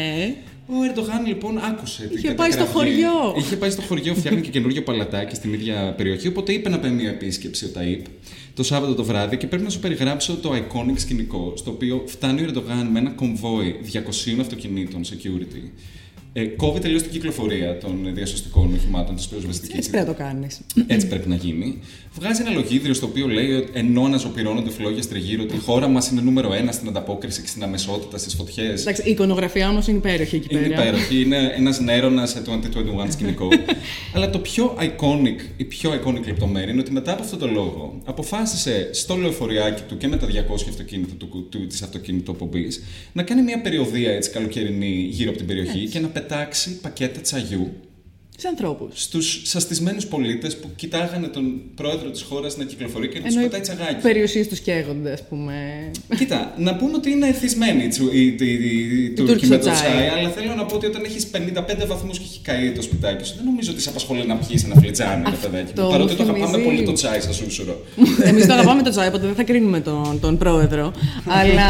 [0.70, 0.88] Ήτανε.
[0.88, 2.02] Ο Ερντογάν λοιπόν άκουσε.
[2.06, 2.72] την Είχε πάει στο καταγραφή.
[3.02, 3.34] χωριό.
[3.36, 6.28] Είχε πάει στο χωριό, φτιάχνει και καινούριο παλατάκι στην ίδια περιοχή.
[6.28, 8.02] Οπότε είπε να πάει μια επίσκεψη ο Ταΐπ
[8.54, 11.52] το Σάββατο το βράδυ και πρέπει να σου περιγράψω το iconic σκηνικό.
[11.56, 15.70] Στο οποίο φτάνει ο Ερντογάν με ένα κομβόι 200 αυτοκινήτων security.
[16.32, 20.60] Ε, κόβει τελείω την κυκλοφορία των διασωστικών οχημάτων της πυροσβεστικής Έτσι πρέπει να το κάνεις.
[20.86, 21.78] έτσι πρέπει να γίνει.
[22.14, 26.10] Βγάζει ένα λογίδριο στο οποίο λέει ότι ενώ αναζωπυρώνονται φλόγε τριγύρω ότι η χώρα μας
[26.10, 28.80] είναι νούμερο ένα στην ανταπόκριση και στην αμεσότητα στις φωτιές.
[28.80, 30.82] Εντάξει, η εικονογραφία όμως είναι υπέροχη εκεί Είναι πέρα.
[30.82, 33.48] υπέροχη, είναι ένας νέρονας σε 2021 σκηνικό.
[34.14, 38.00] Αλλά το πιο iconic, η πιο iconic λεπτομέρεια είναι ότι μετά από αυτό το λόγο
[38.04, 40.30] αποφάσισε στο λεωφοριάκι του και με τα 200
[40.68, 45.88] αυτοκίνητα του, του, της αυτοκινητοπομπής να κάνει μια περιοδία έτσι καλοκαιρινή γύρω από την περιοχή
[45.88, 47.70] και να πετάξει πακέτα τσαγιού
[48.36, 49.02] Σε ανθρώπους.
[49.02, 53.40] στους σαστισμένους πολίτες που κοιτάγανε τον πρόεδρο της χώρας να κυκλοφορεί και να τους Ενώ
[53.44, 54.02] οι πετάει τσαγάκι.
[54.02, 55.54] περιουσίες τους καίγονται, ας πούμε.
[56.18, 59.56] Κοίτα, να πούμε ότι είναι εθισμένη η, τσου- η, η, η, η Τούρκη Τούρκοι με
[59.56, 59.90] στο το τσάι.
[59.90, 63.24] τσάι, αλλά θέλω να πω ότι όταν έχεις 55 βαθμούς και έχει καεί το σπιτάκι
[63.24, 65.64] σου, δεν νομίζω ότι σε απασχολεί να πιείς ένα φλιτζάνι, ρε παιδάκι.
[65.64, 65.86] Αυτό μου.
[65.86, 67.84] μου Παρότι το αγαπάμε θυμίζει- πολύ το τσάι στα σούσουρο.
[68.30, 70.92] Εμείς το αγαπάμε το τσάι, οπότε δεν θα κρίνουμε τον, τον πρόεδρο.
[71.40, 71.68] αλλά,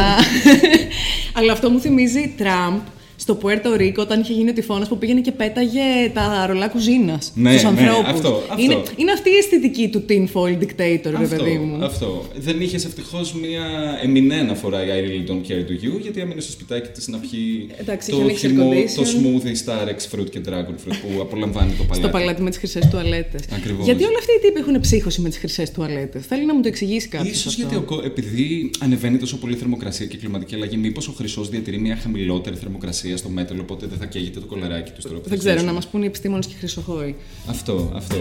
[1.37, 2.79] αλλά αυτό μου θυμίζει Τραμπ
[3.21, 5.79] στο Πουέρτο Ρίκο όταν είχε γίνει ο τυφώνας που πήγαινε και πέταγε
[6.13, 8.09] τα ρολά κουζίνας Ναι, στους ναι, ανθρώπους.
[8.11, 8.61] αυτό, αυτό.
[8.63, 11.83] Είναι, είναι αυτή η αισθητική του tin foil dictator, ρε αυτό, παιδί μου.
[11.85, 12.25] αυτό.
[12.37, 13.63] Δεν είχες ευτυχώς μία
[14.03, 17.17] εμεινέ αναφορά η I really don't care to you, γιατί έμεινε στο σπιτάκι της να
[17.17, 19.43] πιει Εντάξει, το, είχε ανοίξει χυμό, air το condition.
[19.45, 21.99] smoothie Star X fruit και dragon fruit που απολαμβάνει το παλάτι.
[21.99, 23.41] Στο παλάτι με τις χρυσές τουαλέτες.
[23.55, 23.85] Ακριβώς.
[23.85, 26.25] Γιατί όλοι αυτοί οι τύποι έχουν ψύχωση με τις χρυσές τουαλέτες.
[26.25, 27.35] Θέλει να μου το εξηγήσει κάποιος.
[27.35, 31.07] Ίσως γιατί ο, κο- επειδή ανεβαίνει τόσο πολύ η θερμοκρασία και η κλιματική αλλαγή, μήπως
[31.07, 35.01] ο χρυσός διατηρεί μια χαμηλότερη θερμοκρασία στο μέταλλο, οπότε δεν θα καίγεται το κολαράκι του
[35.01, 35.15] τώρα.
[35.15, 35.79] που θα Δεν ξέρω, να χτίσουμε.
[35.79, 37.15] μας πούν οι επιστήμονες και οι χρυσοχώοι.
[37.49, 38.15] Αυτό, αυτό.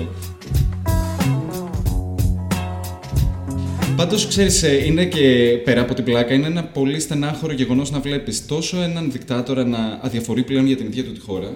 [3.96, 8.46] Πάντως, ξέρεις, είναι και πέρα από την πλάκα, είναι ένα πολύ στενάχωρο γεγονός να βλέπεις
[8.46, 11.52] τόσο έναν δικτάτορα να αδιαφορεί πλέον για την ίδια του τη χώρα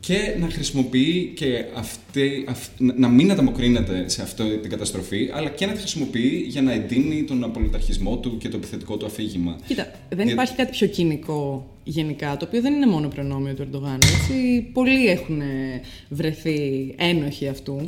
[0.00, 5.66] και να χρησιμοποιεί και αυτή, αυ- να μην ανταποκρίνεται σε αυτή την καταστροφή, αλλά και
[5.66, 9.56] να τη χρησιμοποιεί για να εντείνει τον απολυταρχισμό του και το επιθετικό του αφήγημα.
[9.66, 13.62] Κοίτα, δεν Για- υπάρχει κάτι πιο κοινικό γενικά, το οποίο δεν είναι μόνο προνόμιο του
[13.62, 13.94] Ερντογάν.
[13.94, 14.68] Έτσι.
[14.72, 17.80] Πολλοί έχουν ε, βρεθεί ένοχοι αυτού.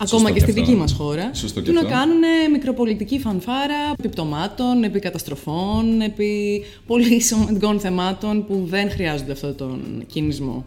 [0.00, 0.62] Ακόμα και και στη αυτό.
[0.64, 1.30] δική μας χώρα.
[1.34, 1.92] Σωστό και του να αυτό.
[1.92, 9.56] κάνουν ε, μικροπολιτική φανφάρα επιπτωμάτων, επί καταστροφών, επί πολύ σημαντικών θεμάτων που δεν χρειάζονται αυτόν
[9.56, 10.64] τον κινησμό.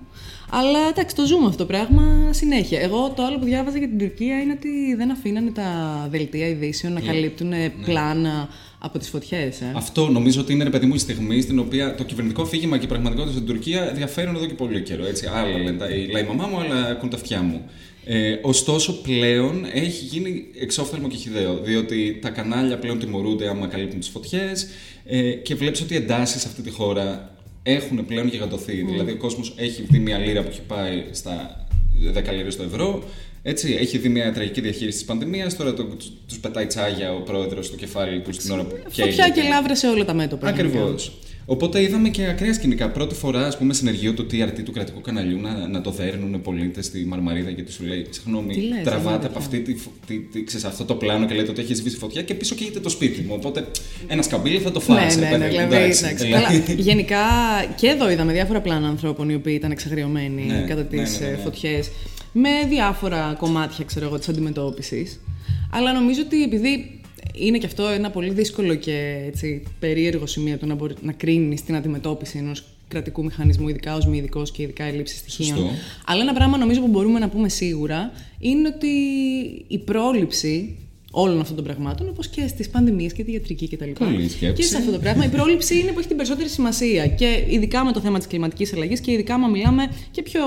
[0.54, 2.80] Αλλά εντάξει, το ζούμε αυτό το πράγμα συνέχεια.
[2.80, 5.68] Εγώ το άλλο που διάβαζα για την Τουρκία είναι ότι δεν αφήνανε τα
[6.12, 7.52] δελτία ειδήσεων να καλύπτουν
[7.86, 9.62] πλάνα από τις φωτιές.
[9.62, 9.72] Ε.
[9.76, 12.86] Αυτό νομίζω ότι είναι ρε παιδί μου η στιγμή στην οποία το κυβερνητικό φύγημα και
[12.86, 15.06] η πραγματικότητα στην Τουρκία διαφέρουν εδώ και πολύ καιρό.
[15.06, 15.28] Έτσι.
[15.34, 17.62] Άλλα λένε, λέει η μαμά μου, άλλα ακούν τα αυτιά μου.
[18.06, 21.60] Ε, ωστόσο, πλέον έχει γίνει εξόφθαλμο και χιδαίο.
[21.64, 24.68] Διότι τα κανάλια πλέον τιμωρούνται άμα καλύπτουν τις φωτιές
[25.06, 28.84] ε, και βλέπεις ότι οι εντάσεις σε αυτή τη χώρα έχουν πλέον γιγαντωθεί.
[28.86, 28.90] Mm.
[28.90, 31.66] Δηλαδή, ο κόσμος έχει δει μια λίρα που έχει πάει στα
[32.14, 33.04] 10 λίρε στο ευρώ.
[33.44, 35.56] Έτσι, έχει δει μια τραγική διαχείριση της πανδημίας.
[35.56, 35.88] Τώρα το,
[36.28, 38.76] τους πετάει τσάγια ο πρόεδρος στο κεφάλι του στην ώρα που.
[38.90, 40.48] Φωτιά και λάβρα σε όλα τα μέτωπα.
[40.48, 41.12] Ακριβώς.
[41.46, 42.90] Οπότε είδαμε και ακραία σκηνικά.
[42.90, 46.86] Πρώτη φορά, ας πούμε, συνεργείο του TRT του κρατικού καναλιού να, να το δέρνουν πολίτες
[46.86, 49.74] στη Μαρμαρίδα γιατί σου λέει: Συγγνώμη, τραβάτε από αυτή τη,
[50.08, 52.80] τη, τη, ξέρεις, αυτό το πλάνο και λέτε ότι έχεις σβήσει φωτιά και πίσω καίγεται
[52.80, 53.34] το σπίτι μου.
[53.38, 53.66] Οπότε
[54.08, 55.20] ένα σκαμπίλι θα το φάσει.
[55.20, 56.82] Ναι, ναι, ναι, δηλαδή, δηλαδή.
[56.82, 57.18] γενικά
[57.76, 61.32] και εδώ είδαμε διάφορα πλάνα ανθρώπων οι οποίοι ήταν εξαγριωμένοι ναι, κατά τις ναι, ναι,
[61.32, 61.44] ναι, ναι.
[61.44, 61.90] φωτιές
[62.32, 65.20] με διάφορα κομμάτια ξέρω εγώ, της αντιμετώπισης.
[65.72, 67.01] Αλλά νομίζω ότι επειδή
[67.34, 71.64] είναι και αυτό ένα πολύ δύσκολο και έτσι, περίεργο σημείο το να, μπορεί, να κρίνεις
[71.64, 75.58] την αντιμετώπιση ενός κρατικού μηχανισμού, ειδικά ως μη ειδικός και ειδικά ελλείψη στοιχείων.
[75.58, 75.72] Σωστό.
[76.06, 78.88] Αλλά ένα πράγμα νομίζω που μπορούμε να πούμε σίγουρα είναι ότι
[79.68, 80.76] η πρόληψη
[81.12, 83.92] όλων αυτών των πραγμάτων, όπως και στις πανδημίες και τη ιατρική κτλ.
[84.54, 87.08] Και σε αυτό το πράγμα, η πρόληψη είναι που έχει την περισσότερη σημασία.
[87.08, 90.42] Και ειδικά με το θέμα της κλιματικής αλλαγής και ειδικά, άμα μιλάμε και πιο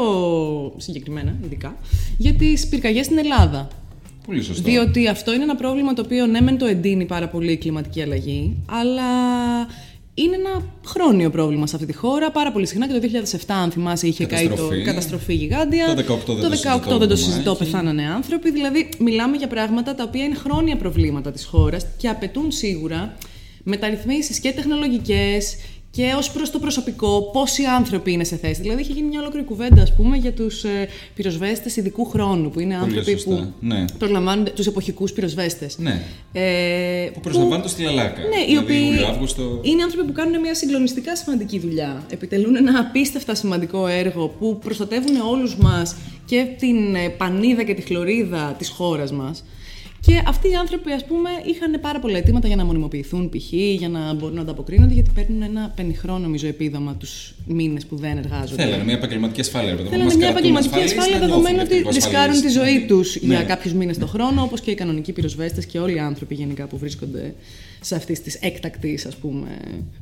[0.77, 1.77] συγκεκριμένα, ειδικά,
[2.19, 3.69] για τις πυρκαγιές στην Ελλάδα.
[4.27, 4.63] Πολύ σωστό.
[4.63, 8.03] Διότι αυτό είναι ένα πρόβλημα το οποίο ναι, μεν το εντείνει πάρα πολύ η κλιματική
[8.03, 9.03] αλλαγή, αλλά
[10.15, 12.31] είναι ένα χρόνιο πρόβλημα σε αυτή τη χώρα.
[12.31, 15.95] Πάρα πολύ συχνά και το 2007, αν θυμάσαι, είχε καεί το καταστροφή γιγάντια.
[15.95, 18.51] Το 2018 δεν το, 18 δεν το συζητώ, πεθάνανε άνθρωποι.
[18.51, 23.17] Δηλαδή, μιλάμε για πράγματα τα οποία είναι χρόνια προβλήματα της χώρας και απαιτούν σίγουρα
[23.65, 25.57] μεταρρυθμίσεις και τεχνολογικές
[25.97, 28.61] και ως προς το προσωπικό, πόσοι άνθρωποι είναι σε θέση.
[28.61, 32.61] Δηλαδή, είχε γίνει μια ολόκληρη κουβέντα, ας πούμε, για τους ε, πυροσβέστες ειδικού χρόνου, που
[32.61, 33.31] είναι άνθρωποι σωστά.
[33.31, 33.85] που ναι.
[33.99, 35.79] προλαμβάνουν τους εποχικούς πυροσβέστες.
[35.79, 36.03] Ναι.
[36.33, 38.21] Ε, που προσλαμβάνονται στη Λαλάκα.
[38.21, 39.61] Ναι, δηλαδή, οι οποίοι Αύγουστο...
[39.63, 42.03] είναι άνθρωποι που κάνουν μια συγκλονιστικά σημαντική δουλειά.
[42.11, 47.83] Επιτελούν ένα απίστευτα σημαντικό έργο που προστατεύουν όλους μας και την ε, πανίδα και τη
[47.83, 49.45] χλωρίδα της χώρας μας.
[50.07, 53.53] Και αυτοί οι άνθρωποι, ας πούμε, είχαν πάρα πολλά αιτήματα για να μονιμοποιηθούν, π.χ.
[53.53, 58.17] για να μπορούν να ανταποκρίνονται, γιατί παίρνουν ένα πενιχρό, νομίζω, επίδομα τους μήνες που δεν
[58.19, 58.63] εργάζονται.
[58.63, 63.35] Θέλανε μια επαγγελματική ασφάλεια, Θέλανε μια επαγγελματική ασφάλεια, δεδομένου ότι ρισκάρουν τη ζωή τους ναι.
[63.35, 66.67] για κάποιους μήνες το χρόνο, όπως και οι κανονικοί πυροσβέστες και όλοι οι άνθρωποι γενικά
[66.67, 67.35] που βρίσκονται
[67.81, 69.49] σε αυτής της έκτακτης, ας πούμε,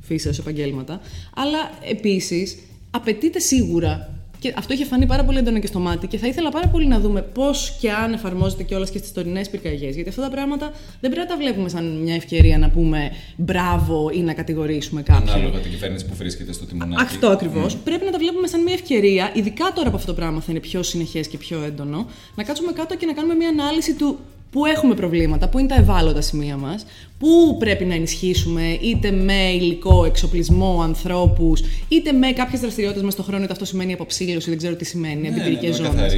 [0.01, 1.01] φύσεως επαγγέλματα.
[1.35, 2.59] Αλλά επίσης
[2.91, 6.51] απαιτείται σίγουρα και αυτό είχε φανεί πάρα πολύ έντονα και στο μάτι και θα ήθελα
[6.51, 9.95] πάρα πολύ να δούμε πώς και αν εφαρμόζεται κιόλας και στις τωρινές πυρκαγιές.
[9.95, 10.67] Γιατί αυτά τα πράγματα
[11.01, 15.29] δεν πρέπει να τα βλέπουμε σαν μια ευκαιρία να πούμε μπράβο ή να κατηγορήσουμε κάποιον.
[15.29, 17.03] Ανάλογα την κυβέρνηση που βρίσκεται στο τιμονάκι.
[17.03, 17.75] Αυτό ακριβώς.
[17.75, 17.79] Mm.
[17.85, 20.61] Πρέπει να τα βλέπουμε σαν μια ευκαιρία, ειδικά τώρα που αυτό το πράγμα θα είναι
[20.61, 24.19] πιο συνεχές και πιο έντονο, να κάτσουμε κάτω και να κάνουμε μια ανάλυση του
[24.53, 26.87] πού έχουμε προβλήματα, πού είναι τα ευάλωτα σημεία μας,
[27.19, 33.29] πού πρέπει να ενισχύσουμε είτε με υλικό, εξοπλισμό, ανθρώπους, είτε με κάποιες δραστηριότητες μέσα στον
[33.29, 36.13] χρόνο, είτε αυτό σημαίνει αποψήλωση, δεν ξέρω τι σημαίνει, ναι, εμπειρικέ ναι, ζώνες.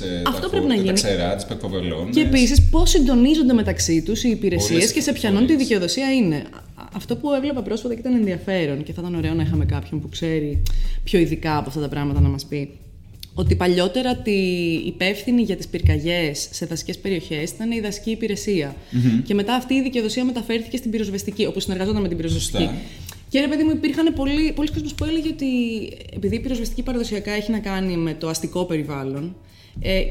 [0.00, 0.86] Ε, αυτό πρέπει να γίνει.
[0.86, 1.46] Τα ξερά, τις
[2.10, 6.42] Και επίσης πώς συντονίζονται μεταξύ τους οι υπηρεσίες και σε ποιανόν τη δικαιοδοσία είναι.
[6.94, 10.08] Αυτό που έβλεπα πρόσφατα και ήταν ενδιαφέρον και θα ήταν ωραίο να είχαμε κάποιον που
[10.08, 10.62] ξέρει
[11.04, 12.78] πιο ειδικά από αυτά τα πράγματα να μας πει
[13.34, 14.32] ότι παλιότερα τη
[14.86, 18.10] υπεύθυνη για τις πυρκαγιές σε δασικές περιοχές ήταν η δασική
[19.24, 22.70] Και μετά αυτή η δικαιοδοσία μεταφέρθηκε στην πυροσβεστική, όπου συνεργαζόταν με την πυροσβεστική.
[23.28, 25.46] Και ρε παιδί μου, υπήρχαν πολλοί, πολλοί κόσμοι που έλεγε ότι
[26.14, 29.32] επειδή η πυροσβεστική παραδοσιακά έχει να κάνει με το αστικό περιβάλλον, ε,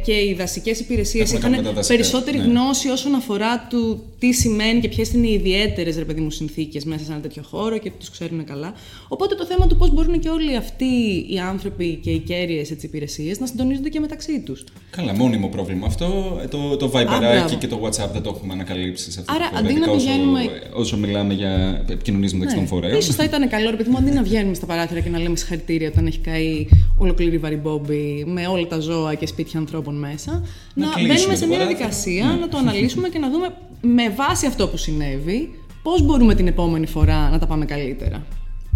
[0.06, 2.44] και οι δασικές υπηρεσίες είχαν περισσότερη ναι.
[2.44, 5.98] γνώση όσον αφορά του τι σημαίνει και ποιες είναι οι ιδιαίτερες
[6.28, 8.74] συνθήκες μέσα σε ένα τέτοιο χώρο και τους ξέρουν καλά.
[9.08, 10.86] Οπότε το θέμα του πώς μπορούν και όλοι αυτοί
[11.30, 14.64] οι άνθρωποι και οι κέρυες υπηρεσίε να συντονίζονται και μεταξύ τους.
[14.90, 16.40] Καλά, μόνιμο πρόβλημα αυτό.
[16.44, 19.58] Ε, το, το Viber και το WhatsApp δεν το έχουμε ανακαλύψει σε αυτό Άρα, το
[19.58, 20.40] αντί να πηγαίνουμε...
[20.40, 22.62] όσο, όσο μιλάμε για επικοινωνίες μεταξύ ναι.
[22.62, 23.02] των φορέων.
[23.02, 25.88] σω θα ήταν καλό, επειδή μου, αντί να βγαίνουμε στα παράθυρα και να λέμε συγχαρητήρια
[25.88, 31.02] όταν έχει καεί ολοκλήρη βαριμπόμπι με όλα τα ζώα και σπίτια ανθρώπων μέσα, να, να
[31.02, 32.40] μπαίνουμε σε μια διαδικασία, ναι.
[32.40, 36.86] να το αναλύσουμε και να δούμε με βάση αυτό που συνέβη, πώς μπορούμε την επόμενη
[36.86, 38.26] φορά να τα πάμε καλύτερα.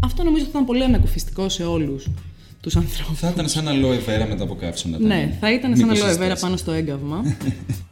[0.04, 2.08] Αυτό νομίζω ότι θα ήταν πολύ ανακουφιστικό σε όλους
[2.62, 3.20] τους ανθρώπους.
[3.20, 5.00] Θα ήταν σαν aloe vera μετά από καύσωνα.
[5.00, 7.24] Ναι, θα ήταν σαν aloe vera πάνω στο έγκαυμα.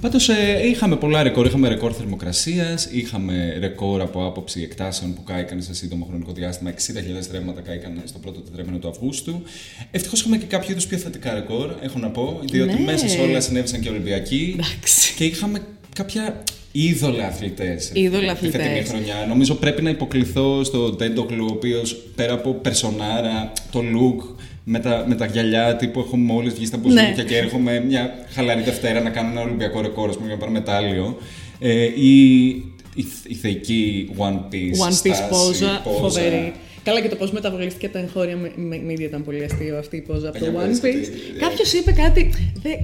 [0.00, 1.46] Πάντως ε, είχαμε πολλά ρεκόρ.
[1.46, 6.70] Είχαμε ρεκόρ θερμοκρασίας, είχαμε ρεκόρ από άποψη εκτάσεων που κάηκαν σε σύντομο χρονικό διάστημα.
[6.70, 6.76] 60.000
[7.30, 9.42] ρεύματα κάηκαν στο πρώτο τετρέμενο του Αυγούστου.
[9.90, 12.80] Ευτυχώς είχαμε και κάποιο είδους πιο θετικά ρεκόρ, έχω να πω, διότι ναι.
[12.80, 14.56] μέσα σε όλα συνέβησαν και Ολυμπιακοί.
[14.58, 15.14] Εντάξει.
[15.14, 15.62] Και είχαμε
[15.94, 16.42] κάποια
[16.86, 17.90] είδωλα αθλητές.
[17.94, 18.88] Είδωλα Τη φετινή αθλητές.
[18.88, 19.14] χρονιά.
[19.28, 25.04] Νομίζω πρέπει να υποκληθώ στο Τέντογλου, ο οποίος πέρα από περσονάρα, το look, με τα,
[25.08, 27.22] με τα γυαλιά τύπου έχω μόλις βγει στα μπουζούκια Ναι.
[27.22, 30.52] και έρχομαι μια χαλαρή Δευτέρα να κάνω ένα Ολυμπιακό ρεκόρ, ας πούμε, για να πάρω
[30.52, 31.16] μετάλλιο.
[31.58, 32.46] Ε, ή
[32.94, 34.86] η, η θεϊκή One Piece.
[34.86, 35.98] One Piece στάση, πόζα, πόζα.
[35.98, 36.52] φοβερή.
[36.84, 39.96] Καλά και το πώς μεταβολίστηκε από τα εγχώρια με- με- media ήταν πολύ αστείο αυτή
[39.96, 41.08] η πόζα από το Για One πες, Piece.
[41.32, 42.30] τι- Κάποιος είπε κάτι.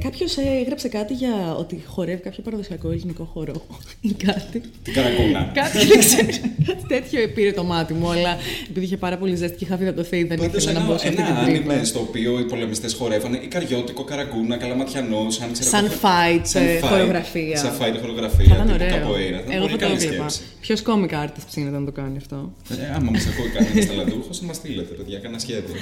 [0.04, 3.66] Κάποιος έγραψε κάτι για ότι χορεύει κάποιο παραδοσιακό ελληνικό χορό
[4.00, 4.61] ή κάτι.
[4.83, 5.50] Την καρακούνα.
[5.54, 6.26] Κάτι δεν ξέρω.
[6.66, 8.37] Κάτι τέτοιο πήρε το μάτι μου, αλλά
[8.70, 11.09] επειδή είχε πάρα πολύ ζέστη και είχα φιδατωθεί, δεν Πάντως ήθελα να ένα, μπω σε
[11.09, 11.70] αυτή ένα την τρύπα.
[11.72, 16.62] άνιμε στο οποίο οι πολεμιστές χορεύανε Ικαριώτικο, Καραγκούνα, Καλαματιανό, σαν ξέρω Σαν εγώ, fight, σαν
[16.62, 17.57] ε, fight, χορογραφία.
[17.57, 18.44] Σαν fight χορογραφία.
[18.48, 18.88] Θα ήταν τύπου ωραίο.
[18.96, 19.40] capoeira.
[19.44, 20.28] Θα ήταν Εγώ πολύ θα το καλή έβλεπα.
[20.28, 20.40] σκέψη.
[20.61, 24.46] Ποιος comic artist ψήνεται να το κάνει αυτό; Ε, άμα μα ακούει κανένας ταλαντούχο, να
[24.46, 25.74] μας στείλετε, παιδιά, κανένα σχέδιο.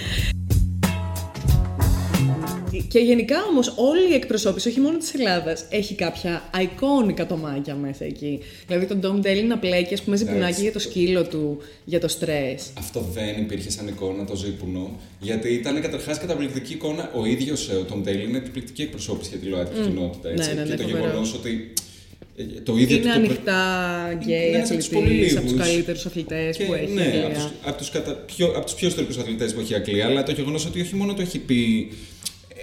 [2.88, 8.04] Και γενικά όμως όλη η εκπροσώπηση, όχι μόνο της Ελλάδας, έχει κάποια iconic ατομάκια μέσα
[8.04, 8.40] εκεί.
[8.66, 10.62] Δηλαδή τον Τομ Ντέιλι να πλέκει, ας πούμε, ζιπουνάκι Έτσι.
[10.62, 12.70] για το σκύλο του, για το στρες.
[12.78, 17.10] Αυτό δεν υπήρχε σαν εικόνα το ζύπουνο, γιατί ήταν καταρχάς καταπληκτική εικόνα.
[17.14, 20.28] Ο ίδιος ο Τομ Ντέιλι είναι εκπληκτική εκπροσώπηση για τη ΛΟΑΤΚΙ κοινότητα.
[20.28, 20.48] Έτσι.
[20.48, 21.04] Ναι, ναι, ναι, και το φοβερό.
[21.04, 21.72] γεγονός ότι.
[22.36, 23.60] Ε, Το ίδιο Είναι το- το- ανοιχτά
[24.12, 25.66] Είναι γκέι ένας από τους πολύ αθλητή, από τους λίγους.
[25.66, 26.90] καλύτερους αθλητές Και που έχει.
[26.90, 27.24] η ναι, Αγγλία.
[27.26, 28.12] από τους, από τους, κατα...
[28.12, 30.94] πιο, από τους πιο ιστορικούς αθλητές που έχει η Αγγλία, αλλά το γεγονός ότι όχι
[30.94, 31.88] μόνο το έχει πει,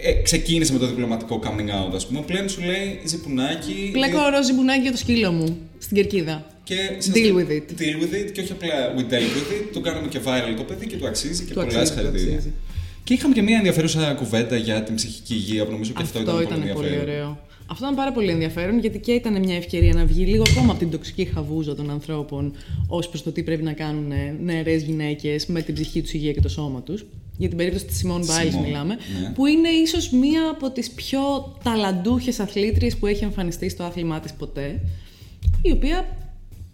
[0.04, 3.90] ε, ξεκίνησε με το διπλωματικό coming out, ας πούμε, πλέον σου λέει ζυπουνάκι...
[3.92, 6.46] Πλέκω δι- ροζ ζυπουνάκι για το σκύλο μου στην κερκίδα.
[6.64, 6.76] και
[7.14, 7.82] Deal with it.
[7.82, 10.64] Deal with it και όχι απλά we dealt with it, το κάναμε και viral το
[10.64, 12.34] παιδί και του αξίζει και Του πολλά αξίζει, του συγχαρητήρια.
[12.36, 12.54] αξίζει.
[13.04, 16.32] Και είχαμε και μια ενδιαφέρουσα κουβέντα για την ψυχική υγεία που νομίζω και αυτό, Αυτό
[16.32, 17.16] ήταν, ήταν πολύ πολύ ενδιαφέρον.
[17.16, 17.48] ωραίο.
[17.72, 20.80] Αυτό ήταν πάρα πολύ ενδιαφέρον γιατί και ήταν μια ευκαιρία να βγει λίγο ακόμα από
[20.80, 22.54] την τοξική χαβούζα των ανθρώπων
[22.88, 24.12] ως προς το τι πρέπει να κάνουν
[24.44, 27.06] νεαρές γυναίκες με την ψυχική τους υγεία και το σώμα τους.
[27.38, 29.30] Για την περίπτωση της Simone Biles Simone, μιλάμε, ναι.
[29.30, 31.20] που είναι ίσως μία από τις πιο
[31.64, 34.82] ταλαντούχες αθλήτριες που έχει εμφανιστεί στο άθλημά της ποτέ,
[35.62, 36.19] η οποία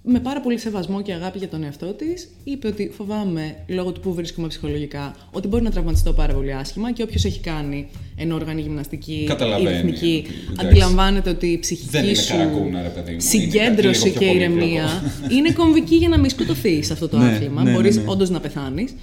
[0.07, 3.99] με πάρα πολύ σεβασμό και αγάπη για τον εαυτό της, είπε ότι φοβάμαι λόγω του
[3.99, 8.61] που βρίσκομαι ψυχολογικά ότι μπορεί να τραυματιστώ πάρα πολύ άσχημα και όποιος έχει κάνει ενόργανη
[8.61, 10.67] γυμναστική ή Καταλαβαίνει, ρυθμική, εντάξει.
[10.67, 13.11] αντιλαμβάνεται ότι η ψυχική Δεν είναι σου καρακούνα, ρε παιδί μου.
[13.11, 15.35] Είναι συγκέντρωση κάτι λίγο και πιο ηρεμία πολύπλοκο.
[15.35, 17.63] είναι κομβική για να μην σκοτωθείς σε αυτό το Ναι, άθλημα.
[17.63, 18.03] ναι, ναι, Μπορείς ναι.
[18.05, 18.93] όντως να πεθάνεις.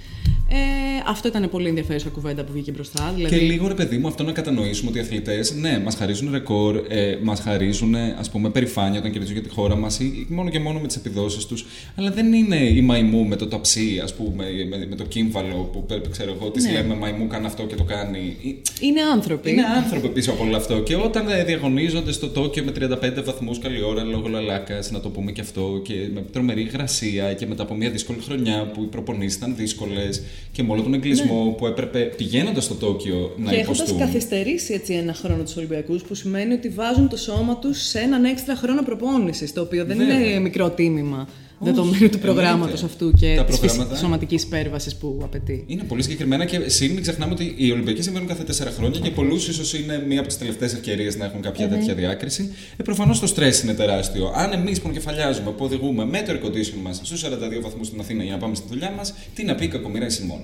[0.55, 3.11] Ε, αυτό ήταν πολύ ενδιαφέρουσα κουβέντα που βγήκε μπροστά.
[3.15, 6.31] Δηλαδή, Και λίγο ρε παιδί μου, αυτό να κατανοήσουμε ότι οι αθλητές, ναι, μας χαρίζουν
[6.31, 10.49] ρεκόρ, ε, μας χαρίζουν ας πούμε περηφάνεια όταν κερδίζουν για τη χώρα μας ή μόνο
[10.49, 11.65] και μόνο με τις επιδόσεις τους.
[11.95, 15.85] Αλλά δεν είναι η μαϊμού με το ταψί, ας πούμε, με, με το κύμβαλο που
[15.85, 16.71] πέ- ξέρω εγώ, τη Ναι.
[16.71, 18.37] λέμε μαϊμού, κάνει αυτό και το κάνει.
[18.45, 19.49] Ε, είναι άνθρωποι.
[19.51, 20.79] Είναι άνθρωποι πίσω από όλο αυτό.
[20.79, 25.09] Και όταν ε, διαγωνίζονται στο Τόκιο με 35 βαθμούς καλή ώρα λόγω λαλάκας, να το
[25.09, 28.87] πούμε και αυτό, και με τρομερή υγρασία και μετά από μια δύσκολη χρονιά που οι
[28.87, 33.49] προπονήσεις ήταν δύσκολες και με όλο τον εγκλισμό που έπρεπε πηγαίνοντας στο Τόκιο να Ναι.
[33.55, 33.99] και έχοντας υποστούν.
[33.99, 38.23] καθυστερήσει έτσι ένα χρόνο τους Ολυμπιακούς, που σημαίνει ότι βάζουν το σώμα τους σε έναν
[38.25, 40.19] έξτρα χρόνο προπόνησης, το οποίο δεν Βέβαια.
[40.29, 41.31] είναι μικρό τίμημα Όχι,
[41.63, 42.85] δεδομένου του προγράμματος εννοείται.
[42.85, 45.63] αυτού και Τα της προγράμματα- σωματικής υπέρβασης που απαιτεί.
[45.67, 49.09] Είναι πολύ συγκεκριμένα και συν μην ξεχνάμε ότι οι Ολυμπιακοί συμβαίνουν κάθε τέσσερα χρόνια και
[49.09, 52.53] πολλούς ίσως είναι μία από τις τελευταίες ευκαιρίες να έχουν κάποια τέτοια διάκριση.
[52.77, 54.31] Ε, Προφανώς το στρες είναι τεράστιο.
[54.35, 57.99] Αν εμείς που κεφαλιάζουμε, που οδηγούμε με το air condition μας στους 42 βαθμούς στην
[57.99, 60.39] Αθήνα για να πάμε στη δουλειά μας, τι να πει η κακομοίρα η Σιμών;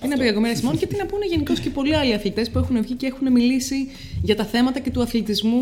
[0.00, 2.58] Τι να πει κακομοίρα Σιμών και τι να πούνε γενικώς και πολλοί άλλοι αθλητές που
[2.58, 3.74] έχουν βγει και έχουν μιλήσει
[4.22, 5.60] για τα θέματα και του αθλητισμού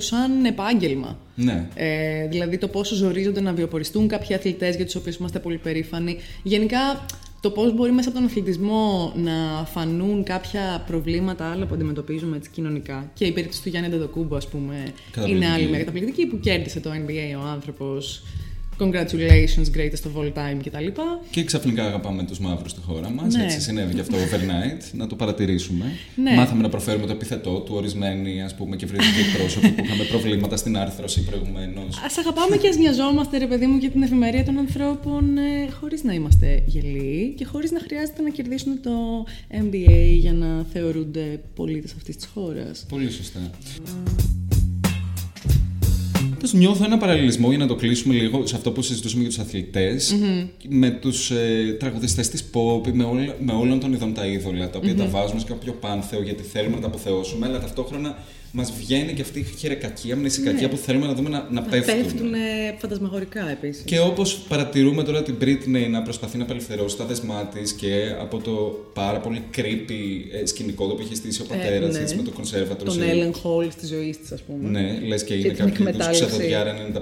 [0.00, 1.18] σαν επάγγελμα.
[1.40, 1.68] Ναι.
[1.74, 6.16] Ε, δηλαδή το πόσο ζορίζονται να βιοποριστούν κάποιοι αθλητές για τους οποίους είμαστε πολύ περήφανοι.
[6.42, 7.06] Γενικά
[7.40, 12.50] το πώς μπορεί μέσα από τον αθλητισμό να φανούν κάποια προβλήματα άλλα που αντιμετωπίζουμε έτσι
[12.50, 13.10] κοινωνικά.
[13.14, 14.74] Και η περίπτωση του Γιάννη Ντεδοκούμπο, ας πούμε,
[15.10, 15.44] Καταπληκτική.
[15.44, 18.22] είναι άλλη μια καταπληκτική που κέρδισε το NBA ο άνθρωπος.
[18.78, 20.86] Congratulations, greatest of all time κτλ.
[21.30, 23.34] Και ξαφνικά αγαπάμε τους μαύρους στη χώρα μας.
[23.34, 23.44] Ναι.
[23.44, 24.82] Έτσι συνέβη και αυτό overnight.
[24.92, 25.84] να το παρατηρήσουμε.
[26.14, 26.34] Ναι.
[26.34, 30.56] Μάθαμε να προφέρουμε το επιθετό του ορισμένοι ας πούμε, και βρετικοί εκπρόσωποι που είχαμε προβλήματα
[30.56, 32.00] στην άρθρωση προηγουμένως.
[32.04, 36.02] Ας αγαπάμε και ας νοιαζόμαστε, ρε παιδί μου, για την ευημερία των ανθρώπων ε, χωρίς
[36.02, 38.90] να είμαστε γελοί και χωρίς να χρειάζεται να κερδίσουν το
[39.50, 42.86] MBA για να θεωρούνται πολίτες αυτής της χώρας.
[42.88, 43.40] Πολύ σωστά.
[46.50, 49.38] Τέλος, νιώθω ένα παραλληλισμό για να το κλείσουμε λίγο σε αυτό που συζητούσαμε για τους
[49.38, 50.14] αθλητες
[50.68, 54.78] με τους ε, τραγουδιστές της pop, με, όλα, με όλων των ειδών τα είδωλα, τα
[54.78, 58.18] οποια τα βάζουμε σε κάποιο πάνθεο γιατί θέλουμε να τα αποθεώσουμε, αλλά ταυτόχρονα
[58.52, 62.02] μας βγαίνει και αυτή η χερεκακία, μνησικακία που θέλουμε να δούμε να, να, Να πέφτουν.
[62.02, 62.32] πέφτουν
[62.78, 63.82] φαντασμαγορικά επίσης.
[63.82, 68.38] Και όπως παρατηρούμε τώρα την Britney να προσπαθεί να απελευθερώσει τα δεσμά της και από
[68.38, 68.52] το
[68.94, 72.02] πάρα πολύ creepy ε, σκηνικό το που έχει στήσει ο πατέρας ναι.
[72.04, 72.84] της με το conservatorship.
[72.84, 74.68] Τον έλεγχο όλη της ζωής της, ας πούμε.
[74.80, 76.24] Ναι, λες και είναι την κάποιο είδου εκμετάλλευση.
[76.24, 77.00] ξεδοδιάρα 95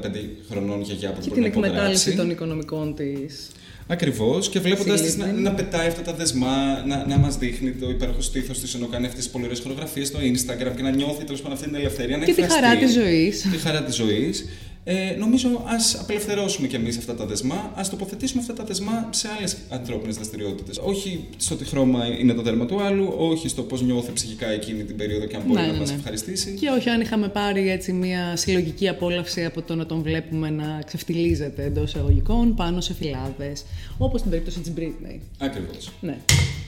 [0.50, 2.16] χρονών γιαγιά που Και μπορεί την να εκμετάλλευση υποδράξει.
[2.16, 3.48] των οικονομικών της.
[3.88, 4.49] Ακριβώς.
[4.49, 5.42] Και βλέποντας τη να, Συλλήβδη.
[5.42, 9.07] να πετάει αυτά τα δεσμά, να, να μας δείχνει το υπέροχο στήθος της ενώ κάνει
[9.07, 12.16] αυτές τις πολύ ωραίες χορογραφίε στο Instagram και να νιώθει τέλος πάντων αυτή την ελευθερία
[12.16, 12.64] να Και τη εκφραστεί.
[12.66, 13.40] χαρά της ζωής.
[13.53, 14.49] Τη χαρά της ζωής.
[14.88, 19.29] Ε, νομίζω ας απελευθερώσουμε κι εμείς αυτά τα δεσμά, ας τοποθετήσουμε αυτά τα δεσμά σε
[19.38, 20.79] άλλες ανθρώπινες δραστηριότητες.
[20.79, 24.85] Όχι στο τι χρώμα είναι το δέρμα του άλλου, όχι στο πώς νιώθει ψυχικά εκείνη
[24.85, 25.96] την περίοδο και αν μπορεί Ναι, να ναι, μας ναι.
[25.96, 26.51] ευχαριστήσει.
[26.61, 30.83] Και όχι αν είχαμε πάρει έτσι μια συλλογική απόλαυση από το να τον βλέπουμε να
[30.87, 33.64] ξεφτιλίζεται εντός εισαγωγικών πάνω σε φυλάδες.
[33.99, 35.18] Όπως στην περίπτωση της Britney.
[35.38, 35.90] Ακριβώς.
[36.01, 36.18] Ναι.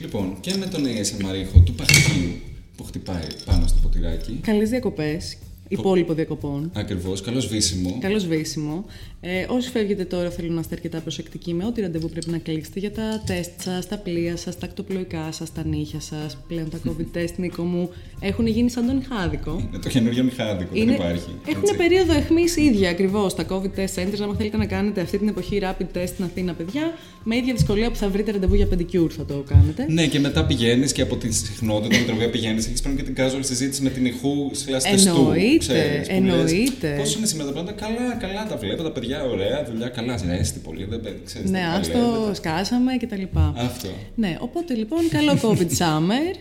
[0.01, 2.31] Λοιπόν, και με τον ASMR ήχο του παχτίου
[2.77, 4.39] που χτυπάει πάνω στο ποτηράκι.
[4.41, 5.37] Καλές διακοπές.
[5.69, 6.71] Υπόλοιπο διακοπών.
[6.73, 7.97] Ακριβώς, καλό σβήσιμο.
[8.01, 8.85] Καλό σβήσιμο.
[9.21, 12.79] Ε, όσοι φεύγετε τώρα, θέλω να είστε αρκετά προσεκτικοί με ό,τι ραντεβού πρέπει να κλείσετε
[12.79, 16.37] για τα τεστ σας, τα πλοία σας, τα ακτοπλοϊκά σας, τα νύχια σας.
[16.47, 19.67] Πλέον τα COVID test, Νίκο μου, έχουν γίνει σαν τον Ιχάδικο.
[19.67, 21.29] Είναι το καινούριο μηχάδικο, δεν υπάρχει.
[21.47, 21.75] Έχουν έτσι.
[21.75, 23.35] περίοδο αιχμής ίδια ακριβώς.
[23.35, 26.53] Τα COVID test centers, άμα θέλετε να κάνετε αυτή την εποχή rapid test στην Αθήνα,
[26.53, 29.85] παιδιά, με ίδια δυσκολία που θα βρείτε ραντεβού για pedicure θα το κάνετε.
[29.89, 33.03] Ναι, και μετά πηγαίνεις και από τη συχνότητα με την οποία πηγαίνεις, έχεις πλέον και
[33.03, 35.73] την casual συζήτηση με την ηχού slash τεστού.
[35.73, 36.95] Εννοείται, ξέρεις, που λες, εννοείται.
[36.97, 40.59] Πώς είναι σήμερα τα πράγματα, καλά, καλά τα βλέπω, τα παιδιά ωραία, δουλειά καλά, ζέστη
[40.59, 42.33] πολύ, δεν πέ- ξέρεις Ναι, τι άστο, παλεύετε.
[42.35, 43.23] σκάσαμε κτλ.
[43.55, 43.87] Αυτό.
[44.15, 46.35] Ναι, οπότε λοιπόν, καλό COVID summer.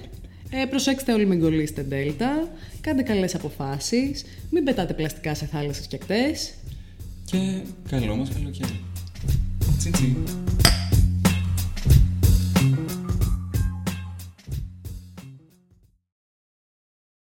[0.51, 2.49] Ε, προσέξτε όλοι μην κολλήσετε Delta.
[2.81, 4.25] Κάντε καλές αποφάσεις.
[4.51, 6.55] Μην πετάτε πλαστικά σε θάλασσες και ακτές.
[7.25, 7.37] Και
[7.91, 8.81] καλό μας καλοκαίρι.
[9.79, 10.17] Τσιν τσιν.